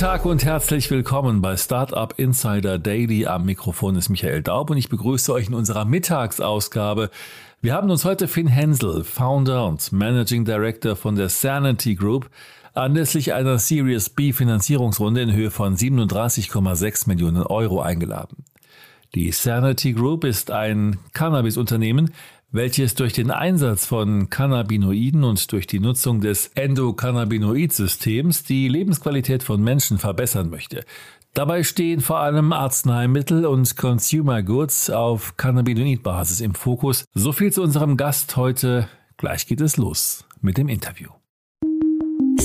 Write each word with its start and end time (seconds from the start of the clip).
Tag 0.00 0.24
und 0.24 0.46
herzlich 0.46 0.90
willkommen 0.90 1.42
bei 1.42 1.58
Startup 1.58 2.18
Insider 2.18 2.78
Daily. 2.78 3.26
Am 3.26 3.44
Mikrofon 3.44 3.96
ist 3.96 4.08
Michael 4.08 4.40
Daub 4.40 4.70
und 4.70 4.78
ich 4.78 4.88
begrüße 4.88 5.30
euch 5.30 5.48
in 5.48 5.54
unserer 5.54 5.84
Mittagsausgabe. 5.84 7.10
Wir 7.60 7.74
haben 7.74 7.90
uns 7.90 8.06
heute 8.06 8.26
Finn 8.26 8.46
Hensel, 8.46 9.04
Founder 9.04 9.66
und 9.66 9.92
Managing 9.92 10.46
Director 10.46 10.96
von 10.96 11.16
der 11.16 11.28
Sanity 11.28 11.96
Group, 11.96 12.30
anlässlich 12.72 13.34
einer 13.34 13.58
Series 13.58 14.08
B 14.08 14.32
Finanzierungsrunde 14.32 15.20
in 15.20 15.34
Höhe 15.34 15.50
von 15.50 15.76
37,6 15.76 17.06
Millionen 17.06 17.42
Euro 17.42 17.82
eingeladen. 17.82 18.46
Die 19.14 19.32
Sanity 19.32 19.92
Group 19.92 20.24
ist 20.24 20.52
ein 20.52 20.98
Cannabis-Unternehmen, 21.14 22.12
welches 22.52 22.94
durch 22.94 23.12
den 23.12 23.30
Einsatz 23.30 23.86
von 23.86 24.30
Cannabinoiden 24.30 25.24
und 25.24 25.50
durch 25.52 25.66
die 25.66 25.80
Nutzung 25.80 26.20
des 26.20 26.48
Endokannabinoid-Systems 26.54 28.44
die 28.44 28.68
Lebensqualität 28.68 29.42
von 29.42 29.62
Menschen 29.62 29.98
verbessern 29.98 30.50
möchte. 30.50 30.84
Dabei 31.34 31.62
stehen 31.62 32.00
vor 32.00 32.20
allem 32.20 32.52
Arzneimittel 32.52 33.46
und 33.46 33.76
Consumer 33.76 34.42
Goods 34.42 34.90
auf 34.90 35.36
Cannabinoid-Basis 35.36 36.40
im 36.40 36.54
Fokus. 36.54 37.04
So 37.14 37.32
viel 37.32 37.52
zu 37.52 37.62
unserem 37.62 37.96
Gast 37.96 38.36
heute. 38.36 38.88
Gleich 39.16 39.46
geht 39.46 39.60
es 39.60 39.76
los 39.76 40.24
mit 40.40 40.56
dem 40.56 40.68
Interview. 40.68 41.19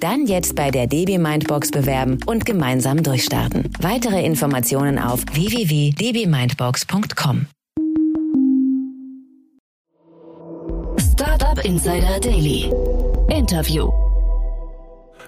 Dann 0.00 0.26
jetzt 0.26 0.54
bei 0.54 0.70
der 0.70 0.86
DB 0.86 1.18
Mindbox 1.18 1.70
bewerben 1.70 2.18
und 2.26 2.46
gemeinsam 2.46 3.02
durchstarten. 3.02 3.70
Weitere 3.80 4.24
Informationen 4.24 4.98
auf 4.98 5.24
www.dbmindbox.com. 5.32 7.46
Startup 10.98 11.64
Insider 11.64 12.20
Daily. 12.20 12.70
Interview. 13.28 13.90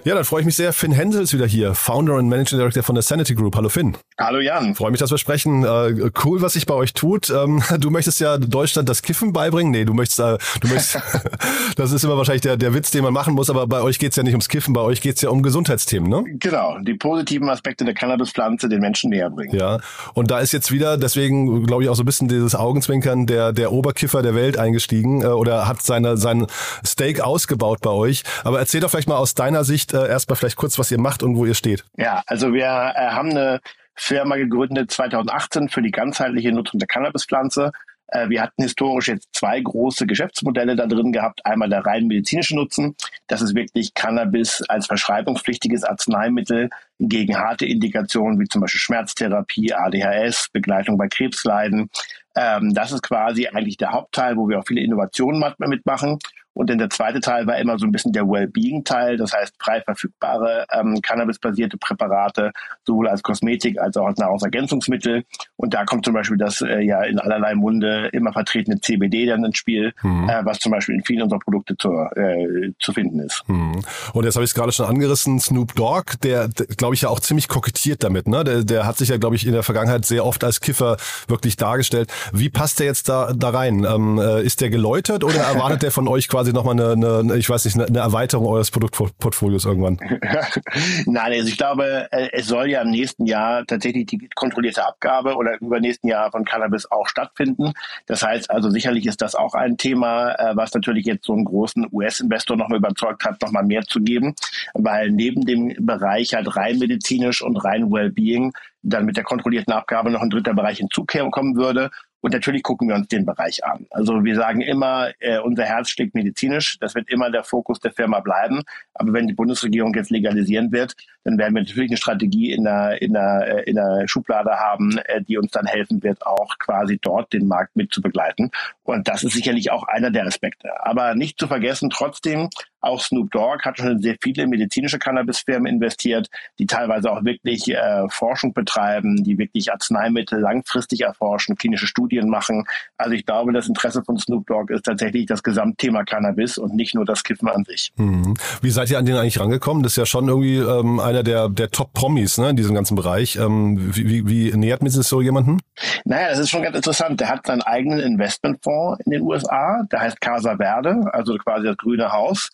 Ja, 0.07 0.15
dann 0.15 0.23
freue 0.23 0.39
ich 0.39 0.45
mich 0.45 0.55
sehr. 0.55 0.71
Finn 0.71 0.93
Hensel 0.93 1.23
ist 1.23 1.33
wieder 1.33 1.45
hier, 1.45 1.75
Founder 1.75 2.15
und 2.15 2.29
Managing 2.29 2.59
Director 2.59 2.81
von 2.81 2.95
der 2.95 3.01
Sanity 3.01 3.35
Group. 3.35 3.57
Hallo 3.57 3.67
Finn. 3.67 3.97
Hallo 4.17 4.39
Jan. 4.39 4.73
Freue 4.73 4.89
mich, 4.89 5.01
dass 5.01 5.11
wir 5.11 5.17
sprechen. 5.17 5.65
Äh, 5.65 6.11
cool, 6.23 6.41
was 6.41 6.53
sich 6.53 6.65
bei 6.65 6.75
euch 6.75 6.93
tut. 6.93 7.29
Ähm, 7.29 7.61
du 7.77 7.89
möchtest 7.89 8.21
ja 8.21 8.37
Deutschland 8.37 8.87
das 8.87 9.01
Kiffen 9.01 9.33
beibringen. 9.33 9.69
Nee, 9.69 9.83
du 9.83 9.93
möchtest, 9.93 10.21
äh, 10.21 10.37
du 10.61 10.69
möchtest, 10.69 10.99
das 11.75 11.91
ist 11.91 12.05
immer 12.05 12.15
wahrscheinlich 12.15 12.41
der, 12.41 12.55
der 12.55 12.73
Witz, 12.73 12.89
den 12.91 13.03
man 13.03 13.11
machen 13.11 13.33
muss, 13.33 13.49
aber 13.49 13.67
bei 13.67 13.81
euch 13.81 13.99
geht's 13.99 14.15
ja 14.15 14.23
nicht 14.23 14.31
ums 14.31 14.47
Kiffen, 14.47 14.73
bei 14.73 14.79
euch 14.79 15.01
geht's 15.01 15.21
ja 15.21 15.29
um 15.29 15.43
Gesundheitsthemen, 15.43 16.09
ne? 16.09 16.23
Genau, 16.39 16.77
die 16.79 16.93
positiven 16.93 17.49
Aspekte 17.49 17.83
der 17.83 17.93
Cannabispflanze 17.93 18.69
den 18.69 18.79
Menschen 18.79 19.09
näher 19.09 19.29
bringen. 19.29 19.53
Ja, 19.53 19.79
und 20.13 20.31
da 20.31 20.39
ist 20.39 20.53
jetzt 20.53 20.71
wieder, 20.71 20.97
deswegen 20.97 21.65
glaube 21.65 21.83
ich 21.83 21.89
auch 21.89 21.95
so 21.95 22.03
ein 22.03 22.05
bisschen 22.05 22.29
dieses 22.29 22.55
Augenzwinkern, 22.55 23.25
der, 23.25 23.51
der 23.51 23.73
Oberkiffer 23.73 24.21
der 24.21 24.35
Welt 24.35 24.57
eingestiegen 24.57 25.21
äh, 25.21 25.25
oder 25.25 25.67
hat 25.67 25.81
seine, 25.81 26.15
sein 26.15 26.47
Steak 26.85 27.19
ausgebaut 27.19 27.79
bei 27.81 27.91
euch. 27.91 28.23
Aber 28.45 28.57
erzähl 28.59 28.79
doch 28.79 28.89
vielleicht 28.89 29.09
mal 29.09 29.17
aus 29.17 29.33
deiner 29.33 29.65
Sicht 29.65 29.96
äh, 30.05 30.09
erstmal 30.09 30.35
vielleicht 30.35 30.55
kurz, 30.55 30.77
was 30.79 30.91
ihr 30.91 30.99
macht 30.99 31.23
und 31.23 31.35
wo 31.35 31.45
ihr 31.45 31.55
steht. 31.55 31.85
Ja, 31.97 32.23
also 32.27 32.53
wir 32.53 32.65
äh, 32.65 33.09
haben 33.09 33.31
eine 33.31 33.59
Firma 33.95 34.35
gegründet 34.35 34.91
2018 34.91 35.69
für 35.69 35.81
die 35.81 35.91
ganzheitliche 35.91 36.51
Nutzung 36.51 36.79
der 36.79 36.87
Cannabispflanze. 36.87 37.71
Äh, 38.07 38.29
wir 38.29 38.41
hatten 38.41 38.63
historisch 38.63 39.07
jetzt 39.07 39.29
zwei 39.33 39.59
große 39.59 40.05
Geschäftsmodelle 40.05 40.75
da 40.75 40.87
drin 40.87 41.11
gehabt. 41.11 41.45
Einmal 41.45 41.69
der 41.69 41.85
rein 41.85 42.07
medizinische 42.07 42.55
Nutzen. 42.55 42.95
Das 43.27 43.41
ist 43.41 43.55
wirklich 43.55 43.93
Cannabis 43.93 44.63
als 44.69 44.87
verschreibungspflichtiges 44.87 45.83
Arzneimittel 45.83 46.69
gegen 46.99 47.37
harte 47.37 47.65
Indikationen 47.65 48.39
wie 48.39 48.47
zum 48.47 48.61
Beispiel 48.61 48.79
Schmerztherapie, 48.79 49.73
ADHS, 49.73 50.49
Begleitung 50.53 50.97
bei 50.97 51.07
Krebsleiden. 51.07 51.89
Ähm, 52.35 52.73
das 52.73 52.91
ist 52.91 53.01
quasi 53.01 53.47
eigentlich 53.47 53.77
der 53.77 53.91
Hauptteil, 53.91 54.37
wo 54.37 54.47
wir 54.47 54.59
auch 54.59 54.67
viele 54.67 54.81
Innovationen 54.81 55.43
mitmachen. 55.57 56.19
Und 56.57 56.71
dann 56.71 56.79
der 56.79 56.89
zweite 56.89 57.19
Teil 57.19 57.45
war 57.45 57.57
immer 57.57 57.77
so 57.77 57.85
ein 57.85 57.91
bisschen 57.91 58.13
der 58.13 58.27
Wellbeing-Teil, 58.27 59.17
das 59.17 59.31
heißt 59.31 59.53
frei 59.59 59.81
verfügbare 59.81 60.65
ähm, 60.71 60.99
Cannabis-basierte 61.03 61.77
Präparate, 61.77 62.51
sowohl 62.83 63.07
als 63.07 63.21
Kosmetik 63.21 63.79
als 63.79 63.95
auch 63.95 64.07
als 64.07 64.17
Nahrungsergänzungsmittel. 64.17 65.23
Und 65.55 65.75
da 65.75 65.85
kommt 65.85 66.03
zum 66.03 66.15
Beispiel 66.15 66.37
das 66.37 66.61
äh, 66.61 66.79
ja 66.81 67.03
in 67.03 67.19
allerlei 67.19 67.53
Munde 67.53 68.09
immer 68.11 68.33
vertretene 68.33 68.81
CBD 68.81 69.27
dann 69.27 69.45
ins 69.45 69.57
Spiel, 69.57 69.93
mhm. 70.01 70.27
äh, 70.27 70.43
was 70.45 70.57
zum 70.57 70.71
Beispiel 70.71 70.95
in 70.95 71.03
vielen 71.03 71.21
unserer 71.21 71.39
Produkte 71.39 71.77
zu, 71.77 71.91
äh, 72.15 72.71
zu 72.79 72.91
finden 72.91 73.19
ist. 73.19 73.43
Mhm. 73.45 73.83
Und 74.13 74.23
jetzt 74.23 74.35
habe 74.35 74.43
ich 74.43 74.49
es 74.49 74.55
gerade 74.55 74.71
schon 74.71 74.87
angerissen, 74.87 75.39
Snoop 75.39 75.75
Dogg, 75.75 76.15
der, 76.23 76.47
der 76.47 76.65
glaube 76.65 76.95
ich 76.95 77.01
ja 77.01 77.09
auch 77.09 77.19
ziemlich 77.19 77.47
kokettiert 77.49 78.03
damit. 78.03 78.27
Ne? 78.27 78.43
Der, 78.43 78.63
der 78.63 78.87
hat 78.87 78.97
sich 78.97 79.09
ja, 79.09 79.17
glaube 79.17 79.35
ich, 79.35 79.45
in 79.45 79.53
der 79.53 79.61
Vergangenheit 79.61 80.05
sehr 80.05 80.25
oft 80.25 80.43
als 80.43 80.59
Kiffer 80.59 80.97
wirklich 81.27 81.55
dargestellt. 81.55 82.11
Wie 82.33 82.49
passt 82.49 82.79
der 82.79 82.87
jetzt 82.87 83.09
da, 83.09 83.31
da 83.35 83.49
rein? 83.49 83.85
Ähm, 83.87 84.17
äh, 84.17 84.41
ist 84.41 84.61
der 84.61 84.71
geläutert 84.71 85.23
oder 85.23 85.35
erwartet 85.41 85.83
der 85.83 85.91
von 85.91 86.07
euch 86.07 86.27
quasi 86.27 86.46
quasi 86.47 86.53
nochmal 86.53 86.79
eine, 86.79 87.19
eine, 87.19 87.37
ich 87.37 87.49
weiß 87.49 87.65
nicht, 87.65 87.79
eine 87.79 87.99
Erweiterung 87.99 88.47
eures 88.47 88.71
Produktportfolios 88.71 89.65
irgendwann? 89.65 89.97
Nein, 91.05 91.33
also 91.33 91.47
ich 91.47 91.57
glaube, 91.57 92.07
äh, 92.11 92.29
es 92.33 92.47
soll 92.47 92.69
ja 92.69 92.81
im 92.81 92.89
nächsten 92.89 93.25
Jahr 93.25 93.65
tatsächlich 93.65 94.05
die 94.05 94.29
kontrollierte 94.35 94.85
Abgabe 94.85 95.35
oder 95.35 95.59
übernächsten 95.59 96.09
Jahr 96.09 96.31
von 96.31 96.45
Cannabis 96.45 96.89
auch 96.91 97.07
stattfinden. 97.07 97.73
Das 98.05 98.23
heißt 98.23 98.49
also 98.49 98.69
sicherlich 98.69 99.05
ist 99.05 99.21
das 99.21 99.35
auch 99.35 99.53
ein 99.53 99.77
Thema, 99.77 100.31
äh, 100.31 100.55
was 100.55 100.73
natürlich 100.73 101.05
jetzt 101.05 101.25
so 101.25 101.33
einen 101.33 101.45
großen 101.45 101.87
US-Investor 101.91 102.57
nochmal 102.57 102.79
überzeugt 102.79 103.25
hat, 103.25 103.41
nochmal 103.41 103.63
mehr 103.63 103.81
zu 103.83 103.99
geben, 103.99 104.35
weil 104.73 105.11
neben 105.11 105.45
dem 105.45 105.73
Bereich 105.79 106.33
halt 106.33 106.55
rein 106.55 106.79
medizinisch 106.79 107.41
und 107.41 107.57
rein 107.57 107.91
Wellbeing 107.91 108.53
dann 108.83 109.05
mit 109.05 109.17
der 109.17 109.23
kontrollierten 109.23 109.73
Abgabe 109.73 110.11
noch 110.11 110.21
ein 110.21 110.29
dritter 110.29 110.53
Bereich 110.53 110.77
hinzukommen 110.77 111.55
würde. 111.55 111.89
Und 112.21 112.33
natürlich 112.33 112.63
gucken 112.63 112.87
wir 112.87 112.95
uns 112.95 113.07
den 113.07 113.25
Bereich 113.25 113.63
an. 113.63 113.85
Also 113.91 114.23
wir 114.23 114.35
sagen 114.35 114.61
immer, 114.61 115.11
äh, 115.19 115.39
unser 115.39 115.65
Herz 115.65 115.89
schlägt 115.89 116.15
medizinisch. 116.15 116.77
Das 116.79 116.95
wird 116.95 117.09
immer 117.09 117.29
der 117.29 117.43
Fokus 117.43 117.79
der 117.79 117.91
Firma 117.91 118.19
bleiben. 118.19 118.63
Aber 118.95 119.13
wenn 119.13 119.27
die 119.27 119.33
Bundesregierung 119.33 119.93
jetzt 119.93 120.09
legalisieren 120.09 120.71
wird, 120.71 120.95
dann 121.23 121.37
werden 121.37 121.53
wir 121.55 121.61
natürlich 121.61 121.91
eine 121.91 121.97
Strategie 121.97 122.51
in 122.51 122.63
der, 122.63 123.01
in 123.01 123.13
der, 123.13 123.47
äh, 123.47 123.69
in 123.69 123.75
der 123.75 124.07
Schublade 124.07 124.51
haben, 124.51 124.97
äh, 125.05 125.21
die 125.21 125.37
uns 125.37 125.51
dann 125.51 125.67
helfen 125.67 126.01
wird, 126.01 126.25
auch 126.25 126.57
quasi 126.57 126.97
dort 126.99 127.31
den 127.33 127.47
Markt 127.47 127.75
mit 127.75 127.93
zu 127.93 128.01
begleiten. 128.01 128.49
Und 128.83 129.07
das 129.07 129.23
ist 129.23 129.33
sicherlich 129.33 129.71
auch 129.71 129.83
einer 129.83 130.09
der 130.09 130.25
Aspekte. 130.25 130.69
Aber 130.85 131.13
nicht 131.13 131.39
zu 131.39 131.47
vergessen, 131.47 131.89
trotzdem, 131.89 132.49
auch 132.81 133.01
Snoop 133.01 133.31
Dogg 133.31 133.63
hat 133.63 133.77
schon 133.77 133.99
sehr 134.01 134.15
viele 134.21 134.47
medizinische 134.47 134.99
Cannabisfirmen 134.99 135.73
investiert, 135.73 136.27
die 136.59 136.65
teilweise 136.65 137.11
auch 137.11 137.23
wirklich 137.23 137.67
äh, 137.69 138.07
Forschung 138.09 138.53
betreiben, 138.53 139.23
die 139.23 139.37
wirklich 139.37 139.71
Arzneimittel 139.71 140.39
langfristig 140.39 141.01
erforschen, 141.01 141.55
klinische 141.55 141.87
Studien 141.87 142.29
machen. 142.29 142.65
Also 142.97 143.13
ich 143.13 143.25
glaube, 143.25 143.53
das 143.53 143.67
Interesse 143.67 144.03
von 144.03 144.17
Snoop 144.17 144.45
Dogg 144.47 144.73
ist 144.73 144.85
tatsächlich 144.85 145.25
das 145.25 145.43
Gesamtthema 145.43 146.03
Cannabis 146.03 146.57
und 146.57 146.75
nicht 146.75 146.95
nur 146.95 147.05
das 147.05 147.23
Kiffen 147.23 147.49
an 147.49 147.63
sich. 147.63 147.91
Mhm. 147.97 148.35
Wie 148.61 148.69
seid 148.69 148.89
ihr 148.89 148.97
an 148.97 149.05
den 149.05 149.15
eigentlich 149.15 149.39
rangekommen? 149.39 149.83
Das 149.83 149.93
ist 149.93 149.97
ja 149.97 150.05
schon 150.05 150.27
irgendwie 150.27 150.57
ähm, 150.57 150.99
einer 150.99 151.23
der, 151.23 151.49
der 151.49 151.71
Top-Promis 151.71 152.37
ne, 152.37 152.51
in 152.51 152.55
diesem 152.55 152.75
ganzen 152.75 152.95
Bereich. 152.95 153.35
Ähm, 153.37 153.95
wie, 153.95 154.07
wie, 154.07 154.27
wie 154.27 154.57
nähert 154.57 154.81
man 154.81 154.91
sich 154.91 155.05
so 155.05 155.21
jemanden? 155.21 155.59
Naja, 156.05 156.29
das 156.29 156.39
ist 156.39 156.49
schon 156.49 156.63
ganz 156.63 156.75
interessant. 156.75 157.19
Der 157.19 157.29
hat 157.29 157.45
seinen 157.47 157.61
eigenen 157.61 157.99
Investmentfonds 157.99 159.01
in 159.05 159.11
den 159.11 159.21
USA, 159.21 159.83
der 159.91 160.01
heißt 160.01 160.21
Casa 160.21 160.57
Verde, 160.57 161.01
also 161.11 161.35
quasi 161.37 161.65
das 161.65 161.77
grüne 161.77 162.11
Haus. 162.11 162.49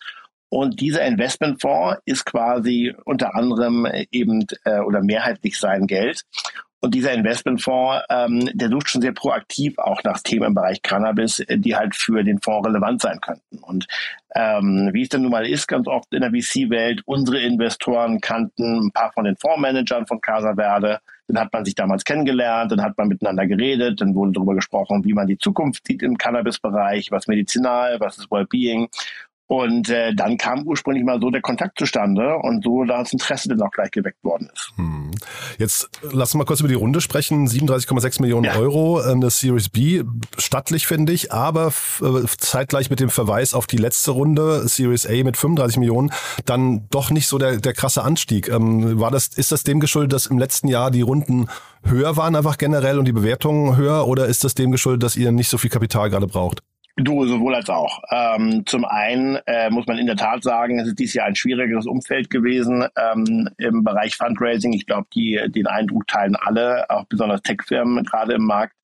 Und 0.48 0.80
dieser 0.80 1.04
Investmentfonds 1.04 2.00
ist 2.04 2.24
quasi 2.24 2.94
unter 3.04 3.34
anderem 3.34 3.86
eben 4.10 4.46
äh, 4.64 4.80
oder 4.80 5.02
mehrheitlich 5.02 5.58
sein 5.58 5.86
Geld. 5.86 6.24
Und 6.84 6.94
dieser 6.94 7.14
Investmentfonds, 7.14 8.04
ähm, 8.10 8.50
der 8.52 8.68
sucht 8.68 8.90
schon 8.90 9.00
sehr 9.00 9.14
proaktiv 9.14 9.78
auch 9.78 10.02
nach 10.04 10.20
Themen 10.20 10.48
im 10.48 10.54
Bereich 10.54 10.82
Cannabis, 10.82 11.40
äh, 11.40 11.56
die 11.56 11.74
halt 11.74 11.94
für 11.94 12.22
den 12.22 12.42
Fonds 12.42 12.68
relevant 12.68 13.00
sein 13.00 13.20
könnten. 13.22 13.56
Und 13.56 13.86
ähm, 14.34 14.90
wie 14.92 15.00
es 15.00 15.08
denn 15.08 15.22
nun 15.22 15.30
mal 15.30 15.46
ist, 15.46 15.66
ganz 15.66 15.88
oft 15.88 16.12
in 16.12 16.20
der 16.20 16.30
VC-Welt, 16.30 17.00
unsere 17.06 17.40
Investoren 17.40 18.20
kannten 18.20 18.88
ein 18.88 18.90
paar 18.92 19.12
von 19.12 19.24
den 19.24 19.34
Fondsmanagern 19.36 20.06
von 20.06 20.20
Casa 20.20 20.56
Verde. 20.56 21.00
Dann 21.26 21.40
hat 21.40 21.54
man 21.54 21.64
sich 21.64 21.74
damals 21.74 22.04
kennengelernt, 22.04 22.70
dann 22.70 22.82
hat 22.82 22.98
man 22.98 23.08
miteinander 23.08 23.46
geredet, 23.46 24.02
dann 24.02 24.14
wurde 24.14 24.32
darüber 24.32 24.54
gesprochen, 24.54 25.06
wie 25.06 25.14
man 25.14 25.26
die 25.26 25.38
Zukunft 25.38 25.86
sieht 25.86 26.02
im 26.02 26.18
Cannabis-Bereich, 26.18 27.10
was 27.10 27.28
medizinal, 27.28 27.98
was 27.98 28.18
ist 28.18 28.30
Wellbeing. 28.30 28.90
Und 29.46 29.90
äh, 29.90 30.14
dann 30.14 30.38
kam 30.38 30.62
ursprünglich 30.62 31.04
mal 31.04 31.20
so 31.20 31.30
der 31.30 31.42
Kontakt 31.42 31.78
zustande 31.78 32.36
und 32.42 32.64
so 32.64 32.84
das 32.84 33.12
Interesse 33.12 33.50
dann 33.50 33.60
auch 33.60 33.70
gleich 33.70 33.90
geweckt 33.90 34.24
worden 34.24 34.48
ist. 34.52 34.72
Hm. 34.76 35.10
Jetzt 35.58 35.90
lass 36.02 36.34
mal 36.34 36.44
kurz 36.44 36.60
über 36.60 36.68
die 36.68 36.74
Runde 36.74 37.02
sprechen. 37.02 37.46
37,6 37.46 38.22
Millionen 38.22 38.44
ja. 38.44 38.56
Euro, 38.56 39.00
eine 39.00 39.28
Series 39.28 39.68
B, 39.68 40.02
stattlich 40.38 40.86
finde 40.86 41.12
ich, 41.12 41.30
aber 41.32 41.72
äh, 42.00 42.26
zeitgleich 42.38 42.88
mit 42.88 43.00
dem 43.00 43.10
Verweis 43.10 43.52
auf 43.52 43.66
die 43.66 43.76
letzte 43.76 44.12
Runde, 44.12 44.66
Series 44.66 45.06
A 45.06 45.22
mit 45.22 45.36
35 45.36 45.76
Millionen, 45.76 46.10
dann 46.46 46.86
doch 46.90 47.10
nicht 47.10 47.28
so 47.28 47.36
der, 47.36 47.58
der 47.58 47.74
krasse 47.74 48.02
Anstieg. 48.02 48.48
Ähm, 48.48 48.98
war 48.98 49.10
das, 49.10 49.28
ist 49.28 49.52
das 49.52 49.62
dem 49.62 49.78
geschuldet, 49.78 50.14
dass 50.14 50.26
im 50.26 50.38
letzten 50.38 50.68
Jahr 50.68 50.90
die 50.90 51.02
Runden 51.02 51.48
höher 51.82 52.16
waren 52.16 52.34
einfach 52.34 52.56
generell 52.56 52.98
und 52.98 53.04
die 53.04 53.12
Bewertungen 53.12 53.76
höher 53.76 54.06
oder 54.08 54.26
ist 54.26 54.42
das 54.42 54.54
dem 54.54 54.72
geschuldet, 54.72 55.02
dass 55.02 55.16
ihr 55.16 55.32
nicht 55.32 55.50
so 55.50 55.58
viel 55.58 55.70
Kapital 55.70 56.08
gerade 56.08 56.26
braucht? 56.26 56.62
Du, 56.96 57.26
sowohl 57.26 57.56
als 57.56 57.68
auch. 57.70 58.02
Ähm, 58.12 58.64
zum 58.66 58.84
einen 58.84 59.36
äh, 59.46 59.68
muss 59.68 59.86
man 59.86 59.98
in 59.98 60.06
der 60.06 60.16
Tat 60.16 60.44
sagen, 60.44 60.78
es 60.78 60.86
ist 60.86 60.98
dieses 61.00 61.14
Jahr 61.14 61.26
ein 61.26 61.34
schwierigeres 61.34 61.86
Umfeld 61.88 62.30
gewesen 62.30 62.86
ähm, 62.96 63.50
im 63.58 63.82
Bereich 63.82 64.16
Fundraising. 64.16 64.72
Ich 64.72 64.86
glaube, 64.86 65.08
die 65.12 65.40
den 65.48 65.66
Eindruck 65.66 66.06
teilen 66.06 66.36
alle, 66.36 66.88
auch 66.88 67.04
besonders 67.06 67.42
Tech-Firmen 67.42 68.04
gerade 68.04 68.34
im 68.34 68.44
Markt. 68.44 68.76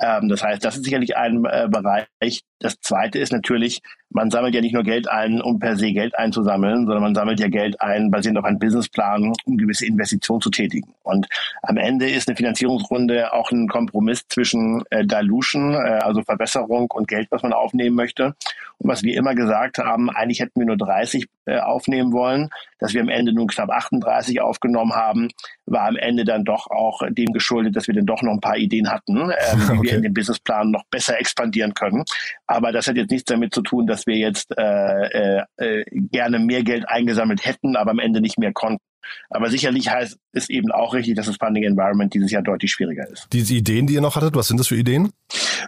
Ähm, 0.00 0.28
das 0.28 0.42
heißt, 0.42 0.64
das 0.64 0.76
ist 0.76 0.84
sicherlich 0.84 1.16
ein 1.16 1.44
äh, 1.44 1.68
Bereich. 1.68 2.42
Das 2.60 2.80
zweite 2.80 3.18
ist 3.18 3.32
natürlich, 3.32 3.82
man 4.10 4.30
sammelt 4.30 4.54
ja 4.54 4.60
nicht 4.60 4.74
nur 4.74 4.82
Geld 4.82 5.08
ein, 5.08 5.40
um 5.40 5.58
per 5.58 5.76
se 5.76 5.92
Geld 5.92 6.18
einzusammeln, 6.18 6.86
sondern 6.86 7.02
man 7.02 7.14
sammelt 7.14 7.40
ja 7.40 7.48
Geld 7.48 7.80
ein, 7.80 8.10
basierend 8.10 8.38
auf 8.38 8.44
einem 8.44 8.58
Businessplan, 8.58 9.32
um 9.44 9.56
gewisse 9.56 9.86
Investitionen 9.86 10.40
zu 10.40 10.50
tätigen. 10.50 10.94
Und 11.02 11.28
am 11.62 11.76
Ende 11.76 12.08
ist 12.08 12.28
eine 12.28 12.36
Finanzierungsrunde 12.36 13.32
auch 13.32 13.50
ein 13.50 13.68
Kompromiss 13.68 14.26
zwischen 14.28 14.82
äh, 14.90 15.04
Dilution, 15.04 15.74
äh, 15.74 16.00
also 16.02 16.22
Verbesserung 16.22 16.90
und 16.90 17.08
Geld, 17.08 17.28
was 17.30 17.42
man 17.42 17.52
aufnehmen 17.52 17.96
möchte. 17.96 18.34
Und 18.78 18.88
was 18.88 19.02
wir 19.02 19.16
immer 19.16 19.34
gesagt 19.34 19.78
haben, 19.78 20.10
eigentlich 20.10 20.40
hätten 20.40 20.60
wir 20.60 20.66
nur 20.66 20.76
30 20.76 21.26
äh, 21.46 21.58
aufnehmen 21.58 22.12
wollen. 22.12 22.50
Dass 22.78 22.94
wir 22.94 23.00
am 23.00 23.08
Ende 23.08 23.32
nun 23.32 23.48
knapp 23.48 23.70
38 23.70 24.40
aufgenommen 24.40 24.94
haben, 24.94 25.28
war 25.70 25.88
am 25.88 25.96
Ende 25.96 26.24
dann 26.24 26.44
doch 26.44 26.66
auch 26.70 27.02
dem 27.10 27.32
geschuldet, 27.32 27.76
dass 27.76 27.86
wir 27.86 27.94
dann 27.94 28.06
doch 28.06 28.22
noch 28.22 28.32
ein 28.32 28.40
paar 28.40 28.56
Ideen 28.56 28.90
hatten, 28.90 29.16
äh, 29.16 29.34
wie 29.56 29.78
okay. 29.78 29.82
wir 29.82 29.94
in 29.96 30.02
dem 30.02 30.14
Businessplan 30.14 30.70
noch 30.70 30.84
besser 30.90 31.18
expandieren 31.18 31.74
können. 31.74 32.04
Aber 32.46 32.72
das 32.72 32.86
hat 32.86 32.96
jetzt 32.96 33.10
nichts 33.10 33.26
damit 33.26 33.54
zu 33.54 33.62
tun, 33.62 33.86
dass 33.86 34.06
wir 34.06 34.16
jetzt 34.16 34.56
äh, 34.56 35.38
äh, 35.38 35.44
äh 35.56 35.84
gerne 35.92 36.38
mehr 36.38 36.62
Geld 36.62 36.88
eingesammelt 36.88 37.44
hätten, 37.44 37.76
aber 37.76 37.90
am 37.90 37.98
Ende 37.98 38.20
nicht 38.20 38.38
mehr 38.38 38.52
konnten. 38.52 38.82
Aber 39.30 39.50
sicherlich 39.50 39.88
heißt 39.88 40.18
es 40.32 40.50
eben 40.50 40.70
auch 40.70 40.94
richtig, 40.94 41.14
dass 41.14 41.26
das 41.26 41.36
Funding 41.36 41.64
Environment 41.64 42.12
dieses 42.12 42.30
Jahr 42.30 42.42
deutlich 42.42 42.72
schwieriger 42.72 43.08
ist. 43.08 43.26
Diese 43.32 43.54
Ideen, 43.54 43.86
die 43.86 43.94
ihr 43.94 44.00
noch 44.00 44.16
hattet, 44.16 44.34
was 44.34 44.48
sind 44.48 44.58
das 44.60 44.68
für 44.68 44.76
Ideen? 44.76 45.12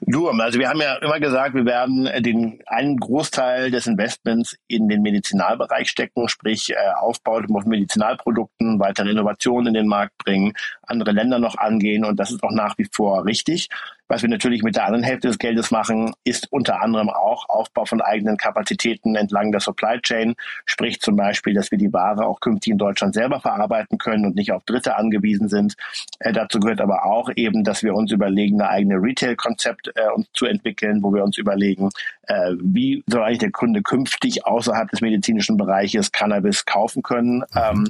Du, 0.03 0.29
also 0.29 0.59
wir 0.59 0.69
haben 0.69 0.81
ja 0.81 0.97
immer 0.97 1.21
gesagt, 1.21 1.55
wir 1.55 1.67
werden 1.67 2.09
den 2.23 2.61
einen 2.67 2.97
Großteil 2.97 3.71
des 3.71 3.87
Investments 3.87 4.57
in 4.67 4.89
den 4.89 5.03
Medizinalbereich 5.03 5.91
stecken, 5.91 6.29
sprich 6.29 6.71
äh, 6.71 6.77
Aufbau 6.99 7.41
von 7.43 7.69
Medizinalprodukten, 7.69 8.81
weitere 8.81 9.11
Innovationen 9.11 9.69
in 9.69 9.75
den 9.75 9.87
Markt 9.87 10.17
bringen, 10.19 10.55
andere 10.83 11.13
Länder 11.13 11.39
noch 11.39 11.59
angehen 11.59 12.05
und 12.05 12.19
das 12.19 12.31
ist 12.31 12.43
auch 12.43 12.51
nach 12.51 12.79
wie 12.79 12.89
vor 12.91 13.25
richtig. 13.27 13.69
Was 14.11 14.23
wir 14.23 14.29
natürlich 14.29 14.65
mit 14.65 14.75
der 14.75 14.87
anderen 14.87 15.05
Hälfte 15.05 15.29
des 15.29 15.39
Geldes 15.39 15.71
machen, 15.71 16.13
ist 16.25 16.51
unter 16.51 16.83
anderem 16.83 17.09
auch 17.11 17.49
Aufbau 17.49 17.85
von 17.85 18.01
eigenen 18.01 18.37
Kapazitäten 18.37 19.15
entlang 19.15 19.53
der 19.53 19.61
Supply 19.61 20.01
Chain. 20.01 20.35
Sprich 20.67 21.01
zum 21.01 21.15
Beispiel, 21.15 21.55
dass 21.55 21.71
wir 21.71 21.79
die 21.79 21.93
Ware 21.93 22.27
auch 22.27 22.41
künftig 22.41 22.73
in 22.73 22.79
Deutschland 22.79 23.15
selber 23.15 23.39
verarbeiten 23.39 23.99
können 23.99 24.27
und 24.27 24.35
nicht 24.35 24.51
auf 24.51 24.65
Dritte 24.65 24.97
angewiesen 24.97 25.49
sind. 25.49 25.77
Äh, 26.19 26.33
dazu 26.33 26.59
gehört 26.59 26.81
aber 26.81 27.05
auch 27.05 27.31
eben, 27.37 27.63
dass 27.63 27.85
wir 27.85 27.95
uns 27.95 28.11
überlegen, 28.11 28.61
eine 28.61 28.71
eigene 28.71 28.97
Retail-Konzept 28.97 29.90
äh, 29.95 30.09
uns 30.15 30.27
zu 30.33 30.47
entwickeln, 30.47 31.03
wo 31.03 31.13
wir 31.13 31.25
uns 31.25 31.39
überlegen, 31.39 31.91
äh, 32.25 32.53
wie 32.61 33.03
soll 33.07 33.23
eigentlich 33.23 33.39
der 33.39 33.53
Kunde 33.53 33.83
künftig 33.83 34.47
außerhalb 34.47 34.91
des 34.91 35.01
medizinischen 35.01 35.57
Bereiches 35.57 36.13
Cannabis 36.13 36.65
kaufen 36.65 37.03
können. 37.03 37.39
Mhm. 37.39 37.45
Ähm, 37.55 37.89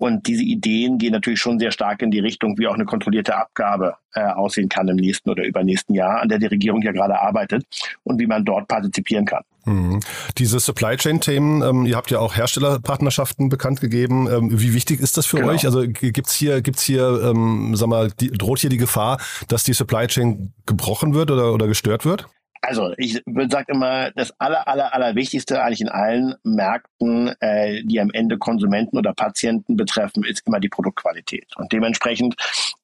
und 0.00 0.26
diese 0.26 0.42
Ideen 0.42 0.96
gehen 0.96 1.12
natürlich 1.12 1.40
schon 1.40 1.58
sehr 1.58 1.72
stark 1.72 2.00
in 2.00 2.10
die 2.10 2.20
Richtung, 2.20 2.56
wie 2.56 2.66
auch 2.66 2.74
eine 2.74 2.86
kontrollierte 2.86 3.36
Abgabe 3.36 3.96
äh, 4.14 4.22
aussehen 4.22 4.70
kann 4.70 4.88
im 4.88 4.96
nächsten 4.96 5.28
oder 5.28 5.44
übernächsten 5.44 5.94
Jahr, 5.94 6.22
an 6.22 6.28
der 6.30 6.38
die 6.38 6.46
Regierung 6.46 6.80
ja 6.80 6.92
gerade 6.92 7.20
arbeitet 7.20 7.66
und 8.02 8.18
wie 8.18 8.26
man 8.26 8.46
dort 8.46 8.66
partizipieren 8.66 9.26
kann. 9.26 9.44
Mhm. 9.64 10.00
Diese 10.38 10.58
Supply 10.60 10.96
Chain 10.96 11.20
Themen, 11.20 11.62
ähm, 11.62 11.86
ihr 11.86 11.96
habt 11.96 12.10
ja 12.10 12.18
auch 12.18 12.36
Herstellerpartnerschaften 12.36 13.48
bekannt 13.48 13.80
gegeben. 13.80 14.28
Ähm, 14.30 14.60
wie 14.60 14.74
wichtig 14.74 15.00
ist 15.00 15.16
das 15.16 15.26
für 15.26 15.38
genau. 15.38 15.52
euch? 15.52 15.66
Also 15.66 15.82
gibt's 15.86 16.34
hier, 16.34 16.62
gibt's 16.62 16.82
hier, 16.82 17.20
ähm, 17.22 17.74
sag 17.76 17.88
mal, 17.88 18.10
die, 18.10 18.30
droht 18.30 18.60
hier 18.60 18.70
die 18.70 18.78
Gefahr, 18.78 19.18
dass 19.48 19.64
die 19.64 19.72
Supply 19.72 20.06
Chain 20.06 20.52
gebrochen 20.66 21.14
wird 21.14 21.30
oder, 21.30 21.52
oder 21.52 21.66
gestört 21.66 22.04
wird? 22.04 22.26
Also 22.62 22.92
ich 22.98 23.22
sage 23.48 23.72
immer, 23.72 24.10
das 24.12 24.32
aller, 24.38 24.68
aller, 24.68 24.94
aller 24.94 25.14
Wichtigste 25.14 25.62
eigentlich 25.62 25.80
in 25.80 25.88
allen 25.88 26.34
Märkten, 26.42 27.34
äh, 27.40 27.82
die 27.84 28.00
am 28.00 28.10
Ende 28.12 28.38
Konsumenten 28.38 28.98
oder 28.98 29.14
Patienten 29.14 29.76
betreffen, 29.76 30.24
ist 30.24 30.42
immer 30.46 30.60
die 30.60 30.68
Produktqualität. 30.68 31.46
Und 31.56 31.72
dementsprechend 31.72 32.36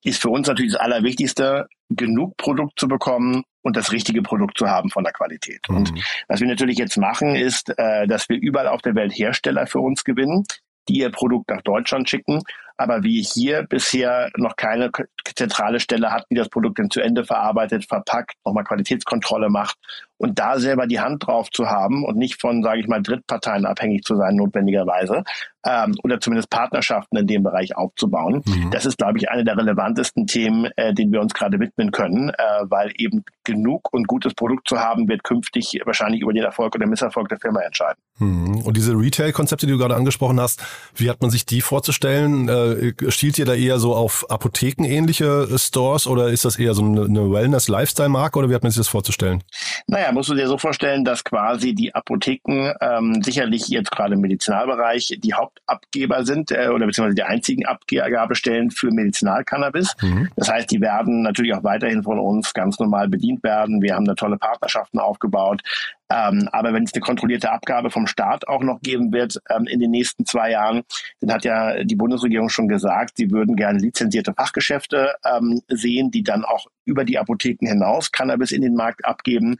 ist 0.02 0.22
für 0.22 0.30
uns 0.30 0.48
natürlich 0.48 0.72
das 0.72 0.80
Allerwichtigste, 0.80 1.68
genug 1.90 2.36
Produkt 2.36 2.80
zu 2.80 2.88
bekommen 2.88 3.44
und 3.62 3.76
das 3.76 3.92
richtige 3.92 4.22
Produkt 4.22 4.58
zu 4.58 4.66
haben 4.66 4.90
von 4.90 5.04
der 5.04 5.12
Qualität. 5.12 5.60
Mhm. 5.68 5.76
Und 5.76 5.92
was 6.28 6.40
wir 6.40 6.48
natürlich 6.48 6.78
jetzt 6.78 6.96
machen, 6.96 7.36
ist, 7.36 7.72
äh, 7.78 8.06
dass 8.06 8.28
wir 8.28 8.40
überall 8.40 8.68
auf 8.68 8.82
der 8.82 8.94
Welt 8.94 9.12
Hersteller 9.12 9.66
für 9.66 9.80
uns 9.80 10.04
gewinnen, 10.04 10.44
die 10.88 10.98
ihr 11.00 11.10
Produkt 11.10 11.50
nach 11.50 11.62
Deutschland 11.62 12.08
schicken 12.08 12.42
aber 12.76 13.02
wie 13.02 13.22
hier 13.22 13.64
bisher 13.64 14.30
noch 14.36 14.56
keine 14.56 14.90
zentrale 15.34 15.80
Stelle 15.80 16.10
hat, 16.10 16.26
die 16.30 16.34
das 16.34 16.48
Produkt 16.48 16.78
dann 16.78 16.90
zu 16.90 17.00
Ende 17.00 17.24
verarbeitet, 17.24 17.86
verpackt, 17.86 18.34
nochmal 18.44 18.64
Qualitätskontrolle 18.64 19.48
macht 19.48 19.76
und 20.18 20.38
da 20.38 20.58
selber 20.58 20.86
die 20.86 21.00
Hand 21.00 21.26
drauf 21.26 21.50
zu 21.50 21.66
haben 21.66 22.04
und 22.04 22.16
nicht 22.16 22.40
von, 22.40 22.62
sage 22.62 22.80
ich 22.80 22.88
mal, 22.88 23.02
Drittparteien 23.02 23.66
abhängig 23.66 24.04
zu 24.04 24.16
sein, 24.16 24.36
notwendigerweise, 24.36 25.24
ähm, 25.66 25.94
oder 26.02 26.20
zumindest 26.20 26.48
Partnerschaften 26.50 27.16
in 27.18 27.26
dem 27.26 27.42
Bereich 27.42 27.76
aufzubauen. 27.76 28.42
Mhm. 28.46 28.70
Das 28.70 28.86
ist, 28.86 28.98
glaube 28.98 29.18
ich, 29.18 29.28
eine 29.28 29.44
der 29.44 29.56
relevantesten 29.56 30.26
Themen, 30.26 30.70
äh, 30.76 30.94
denen 30.94 31.12
wir 31.12 31.20
uns 31.20 31.34
gerade 31.34 31.58
widmen 31.60 31.90
können, 31.90 32.30
äh, 32.30 32.34
weil 32.62 32.92
eben 32.96 33.24
genug 33.44 33.92
und 33.92 34.06
gutes 34.06 34.34
Produkt 34.34 34.68
zu 34.68 34.78
haben, 34.78 35.08
wird 35.08 35.24
künftig 35.24 35.80
wahrscheinlich 35.84 36.22
über 36.22 36.32
den 36.32 36.44
Erfolg 36.44 36.74
oder 36.74 36.86
Misserfolg 36.86 37.28
der 37.28 37.38
Firma 37.38 37.60
entscheiden. 37.60 38.00
Mhm. 38.18 38.62
Und 38.62 38.76
diese 38.76 38.92
Retail-Konzepte, 38.92 39.66
die 39.66 39.72
du 39.72 39.78
gerade 39.78 39.96
angesprochen 39.96 40.40
hast, 40.40 40.62
wie 40.94 41.10
hat 41.10 41.20
man 41.20 41.30
sich 41.30 41.44
die 41.44 41.60
vorzustellen? 41.60 42.48
Äh, 42.48 42.65
stiehlt 43.08 43.38
ihr 43.38 43.44
da 43.44 43.54
eher 43.54 43.78
so 43.78 43.94
auf 43.94 44.30
Apothekenähnliche 44.30 45.46
Stores 45.58 46.06
oder 46.06 46.28
ist 46.28 46.46
das 46.46 46.58
eher 46.58 46.74
so 46.74 46.82
eine, 46.82 47.04
eine 47.04 47.30
Wellness-Lifestyle-Marke 47.30 48.38
oder 48.38 48.48
wie 48.48 48.54
hat 48.54 48.62
man 48.62 48.72
sich 48.72 48.80
das 48.80 48.88
vorzustellen? 48.88 49.42
Naja, 49.86 50.06
naja, 50.06 50.14
musst 50.14 50.28
du 50.28 50.34
dir 50.34 50.46
so 50.46 50.56
vorstellen, 50.56 51.04
dass 51.04 51.24
quasi 51.24 51.74
die 51.74 51.92
Apotheken 51.92 52.72
ähm, 52.80 53.22
sicherlich 53.24 53.66
jetzt 53.66 53.90
gerade 53.90 54.14
im 54.14 54.20
Medizinalbereich 54.20 55.18
die 55.18 55.34
Hauptabgeber 55.34 56.24
sind 56.24 56.52
äh, 56.52 56.68
oder 56.68 56.86
beziehungsweise 56.86 57.16
die 57.16 57.24
einzigen 57.24 57.66
Abgabestellen 57.66 58.70
für 58.70 58.92
Medizinalcannabis. 58.92 59.96
Mhm. 60.00 60.28
Das 60.36 60.48
heißt, 60.48 60.70
die 60.70 60.80
werden 60.80 61.22
natürlich 61.22 61.54
auch 61.54 61.64
weiterhin 61.64 62.04
von 62.04 62.20
uns 62.20 62.54
ganz 62.54 62.78
normal 62.78 63.08
bedient 63.08 63.42
werden. 63.42 63.82
Wir 63.82 63.96
haben 63.96 64.04
da 64.04 64.14
tolle 64.14 64.36
Partnerschaften 64.36 65.00
aufgebaut. 65.00 65.62
Ähm, 66.10 66.48
aber 66.52 66.72
wenn 66.72 66.84
es 66.84 66.94
eine 66.94 67.00
kontrollierte 67.00 67.50
Abgabe 67.50 67.90
vom 67.90 68.06
Staat 68.06 68.46
auch 68.48 68.62
noch 68.62 68.80
geben 68.80 69.12
wird 69.12 69.40
ähm, 69.50 69.66
in 69.66 69.80
den 69.80 69.90
nächsten 69.90 70.24
zwei 70.24 70.50
Jahren, 70.52 70.82
dann 71.20 71.32
hat 71.32 71.44
ja 71.44 71.82
die 71.82 71.96
Bundesregierung 71.96 72.48
schon 72.48 72.68
gesagt, 72.68 73.16
sie 73.16 73.30
würden 73.30 73.56
gerne 73.56 73.78
lizenzierte 73.78 74.32
Fachgeschäfte 74.34 75.14
ähm, 75.24 75.62
sehen, 75.68 76.10
die 76.10 76.22
dann 76.22 76.44
auch 76.44 76.66
über 76.84 77.04
die 77.04 77.18
Apotheken 77.18 77.66
hinaus 77.66 78.12
Cannabis 78.12 78.52
in 78.52 78.62
den 78.62 78.74
Markt 78.74 79.04
abgeben. 79.04 79.56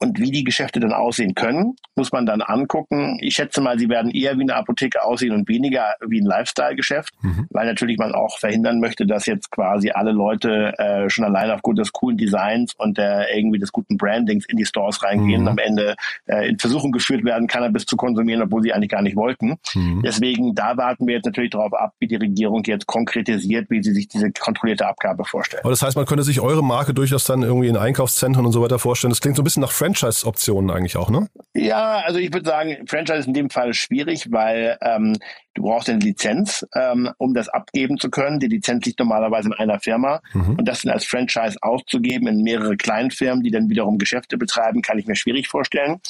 Und 0.00 0.20
wie 0.20 0.30
die 0.30 0.44
Geschäfte 0.44 0.80
dann 0.80 0.92
aussehen 0.92 1.34
können, 1.34 1.76
muss 1.96 2.12
man 2.12 2.24
dann 2.24 2.40
angucken. 2.40 3.18
Ich 3.20 3.34
schätze 3.34 3.60
mal, 3.60 3.78
sie 3.78 3.88
werden 3.88 4.10
eher 4.10 4.38
wie 4.38 4.42
eine 4.42 4.54
Apotheke 4.54 5.02
aussehen 5.02 5.32
und 5.32 5.48
weniger 5.48 5.94
wie 6.06 6.20
ein 6.20 6.26
Lifestyle-Geschäft, 6.26 7.12
mhm. 7.20 7.46
weil 7.50 7.66
natürlich 7.66 7.98
man 7.98 8.14
auch 8.14 8.38
verhindern 8.38 8.78
möchte, 8.78 9.06
dass 9.06 9.26
jetzt 9.26 9.50
quasi 9.50 9.90
alle 9.90 10.12
Leute 10.12 10.72
äh, 10.78 11.10
schon 11.10 11.24
allein 11.24 11.50
aufgrund 11.50 11.78
des 11.78 11.92
coolen 11.92 12.16
Designs 12.16 12.74
und 12.76 12.96
der 12.96 13.34
irgendwie 13.34 13.58
des 13.58 13.72
guten 13.72 13.96
Brandings 13.96 14.46
in 14.46 14.56
die 14.56 14.64
Stores 14.64 15.02
reingehen 15.02 15.42
mhm. 15.42 15.46
und 15.46 15.48
am 15.48 15.58
Ende 15.58 15.96
äh, 16.26 16.48
in 16.48 16.58
Versuchung 16.58 16.92
geführt 16.92 17.24
werden, 17.24 17.48
Cannabis 17.48 17.84
zu 17.86 17.96
konsumieren, 17.96 18.42
obwohl 18.42 18.62
sie 18.62 18.72
eigentlich 18.72 18.90
gar 18.90 19.02
nicht 19.02 19.16
wollten. 19.16 19.56
Mhm. 19.74 20.02
Deswegen, 20.04 20.54
da 20.54 20.76
warten 20.76 21.06
wir 21.06 21.16
jetzt 21.16 21.26
natürlich 21.26 21.50
darauf 21.50 21.74
ab, 21.74 21.94
wie 21.98 22.06
die 22.06 22.16
Regierung 22.16 22.62
jetzt 22.64 22.86
konkretisiert, 22.86 23.68
wie 23.70 23.82
sie 23.82 23.92
sich 23.92 24.08
diese 24.08 24.30
kontrollierte 24.30 24.86
Abgabe 24.86 25.24
vorstellt. 25.24 25.64
Aber 25.64 25.70
das 25.70 25.82
heißt, 25.82 25.96
man 25.96 26.06
könnte 26.06 26.22
sich 26.22 26.40
eure 26.40 26.62
Marke 26.62 26.94
durchaus 26.94 27.24
dann 27.24 27.42
irgendwie 27.42 27.68
in 27.68 27.76
Einkaufszentren 27.76 28.46
und 28.46 28.52
so 28.52 28.62
weiter 28.62 28.78
vorstellen. 28.78 29.10
Das 29.10 29.20
klingt 29.20 29.36
so 29.36 29.42
ein 29.42 29.44
bisschen 29.44 29.62
nach 29.62 29.72
Franchise-Optionen 29.88 30.70
eigentlich 30.70 30.96
auch, 30.96 31.10
ne? 31.10 31.28
Ja, 31.54 32.02
also 32.04 32.18
ich 32.18 32.32
würde 32.32 32.48
sagen, 32.48 32.86
Franchise 32.86 33.20
ist 33.20 33.26
in 33.26 33.34
dem 33.34 33.50
Fall 33.50 33.72
schwierig, 33.72 34.30
weil 34.30 34.76
ähm, 34.82 35.16
du 35.54 35.62
brauchst 35.62 35.88
eine 35.88 35.98
Lizenz, 35.98 36.66
ähm, 36.74 37.10
um 37.18 37.34
das 37.34 37.48
abgeben 37.48 37.98
zu 37.98 38.10
können. 38.10 38.38
Die 38.38 38.48
Lizenz 38.48 38.84
liegt 38.84 38.98
normalerweise 38.98 39.48
in 39.48 39.54
einer 39.54 39.80
Firma 39.80 40.20
mhm. 40.32 40.56
und 40.56 40.68
das 40.68 40.82
dann 40.82 40.92
als 40.92 41.04
Franchise 41.04 41.56
auszugeben 41.62 42.28
in 42.28 42.42
mehrere 42.42 42.76
Kleinfirmen, 42.76 43.42
die 43.42 43.50
dann 43.50 43.68
wiederum 43.70 43.98
Geschäfte 43.98 44.36
betreiben, 44.36 44.82
kann 44.82 44.98
ich 44.98 45.06
mir 45.06 45.16
schwierig 45.16 45.48
vorstellen. 45.48 46.00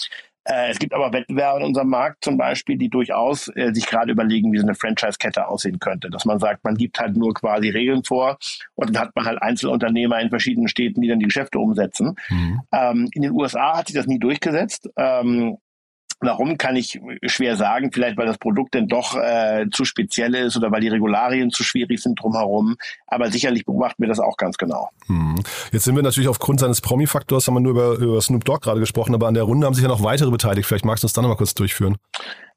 Äh, 0.49 0.71
es 0.71 0.79
gibt 0.79 0.95
aber 0.95 1.13
Wettbewerber 1.13 1.59
in 1.59 1.67
unserem 1.67 1.89
Markt 1.89 2.25
zum 2.25 2.39
Beispiel, 2.39 2.79
die 2.79 2.89
durchaus 2.89 3.49
äh, 3.55 3.73
sich 3.73 3.87
gerade 3.87 4.11
überlegen, 4.13 4.53
wie 4.53 4.59
so 4.59 4.65
eine 4.65 4.75
Franchise-Kette 4.75 5.47
aussehen 5.47 5.79
könnte. 5.79 6.09
Dass 6.09 6.25
man 6.25 6.39
sagt, 6.39 6.65
man 6.65 6.75
gibt 6.75 6.99
halt 6.99 7.17
nur 7.17 7.35
quasi 7.35 7.69
Regeln 7.69 8.03
vor 8.03 8.39
und 8.75 8.95
dann 8.95 9.03
hat 9.03 9.17
man 9.17 9.27
halt 9.27 9.43
Einzelunternehmer 9.43 10.21
in 10.21 10.31
verschiedenen 10.31 10.69
Städten, 10.69 11.03
die 11.03 11.09
dann 11.09 11.19
die 11.19 11.27
Geschäfte 11.27 11.59
umsetzen. 11.59 12.17
Mhm. 12.31 12.61
Ähm, 12.73 13.11
in 13.13 13.23
den 13.23 13.33
USA 13.33 13.77
hat 13.79 13.89
sich 13.89 13.97
das 13.97 14.07
nie 14.07 14.19
durchgesetzt. 14.19 14.89
Ähm, 14.97 15.59
Warum 16.21 16.59
kann 16.59 16.77
ich 16.77 17.01
schwer 17.27 17.57
sagen? 17.57 17.91
Vielleicht 17.93 18.17
weil 18.17 18.27
das 18.27 18.39
Produkt 18.39 18.75
denn 18.75 18.89
doch 18.89 19.17
äh, 19.17 19.67
zu 19.73 19.85
speziell 19.85 20.35
ist 20.35 20.57
oder 20.57 20.73
weil 20.73 20.81
die 20.81 20.89
Regularien 20.89 21.51
zu 21.51 21.63
schwierig 21.63 22.01
sind 22.01 22.21
drumherum. 22.21 22.77
Aber 23.07 23.31
sicherlich 23.31 23.65
beobachten 23.65 24.03
wir 24.03 24.09
das 24.09 24.19
auch 24.19 24.37
ganz 24.37 24.57
genau. 24.57 24.91
Hm. 25.07 25.43
Jetzt 25.73 25.85
sind 25.85 25.95
wir 25.95 26.03
natürlich 26.03 26.29
aufgrund 26.29 26.61
seines 26.61 26.81
Promi-Faktors, 26.81 27.47
haben 27.47 27.55
wir 27.55 27.61
nur 27.61 27.73
über, 27.73 27.95
über 27.95 28.21
Snoop 28.21 28.45
Dogg 28.45 28.61
gerade 28.63 28.81
gesprochen, 28.81 29.15
aber 29.15 29.29
an 29.29 29.35
der 29.35 29.45
Runde 29.45 29.67
haben 29.67 29.75
sich 29.75 29.83
ja 29.83 29.89
noch 29.89 30.03
weitere 30.03 30.31
beteiligt. 30.31 30.67
Vielleicht 30.67 30.85
magst 30.85 31.05
du 31.05 31.07
uns 31.07 31.13
dann 31.13 31.23
noch 31.23 31.31
mal 31.31 31.37
kurz 31.37 31.55
durchführen. 31.55 31.97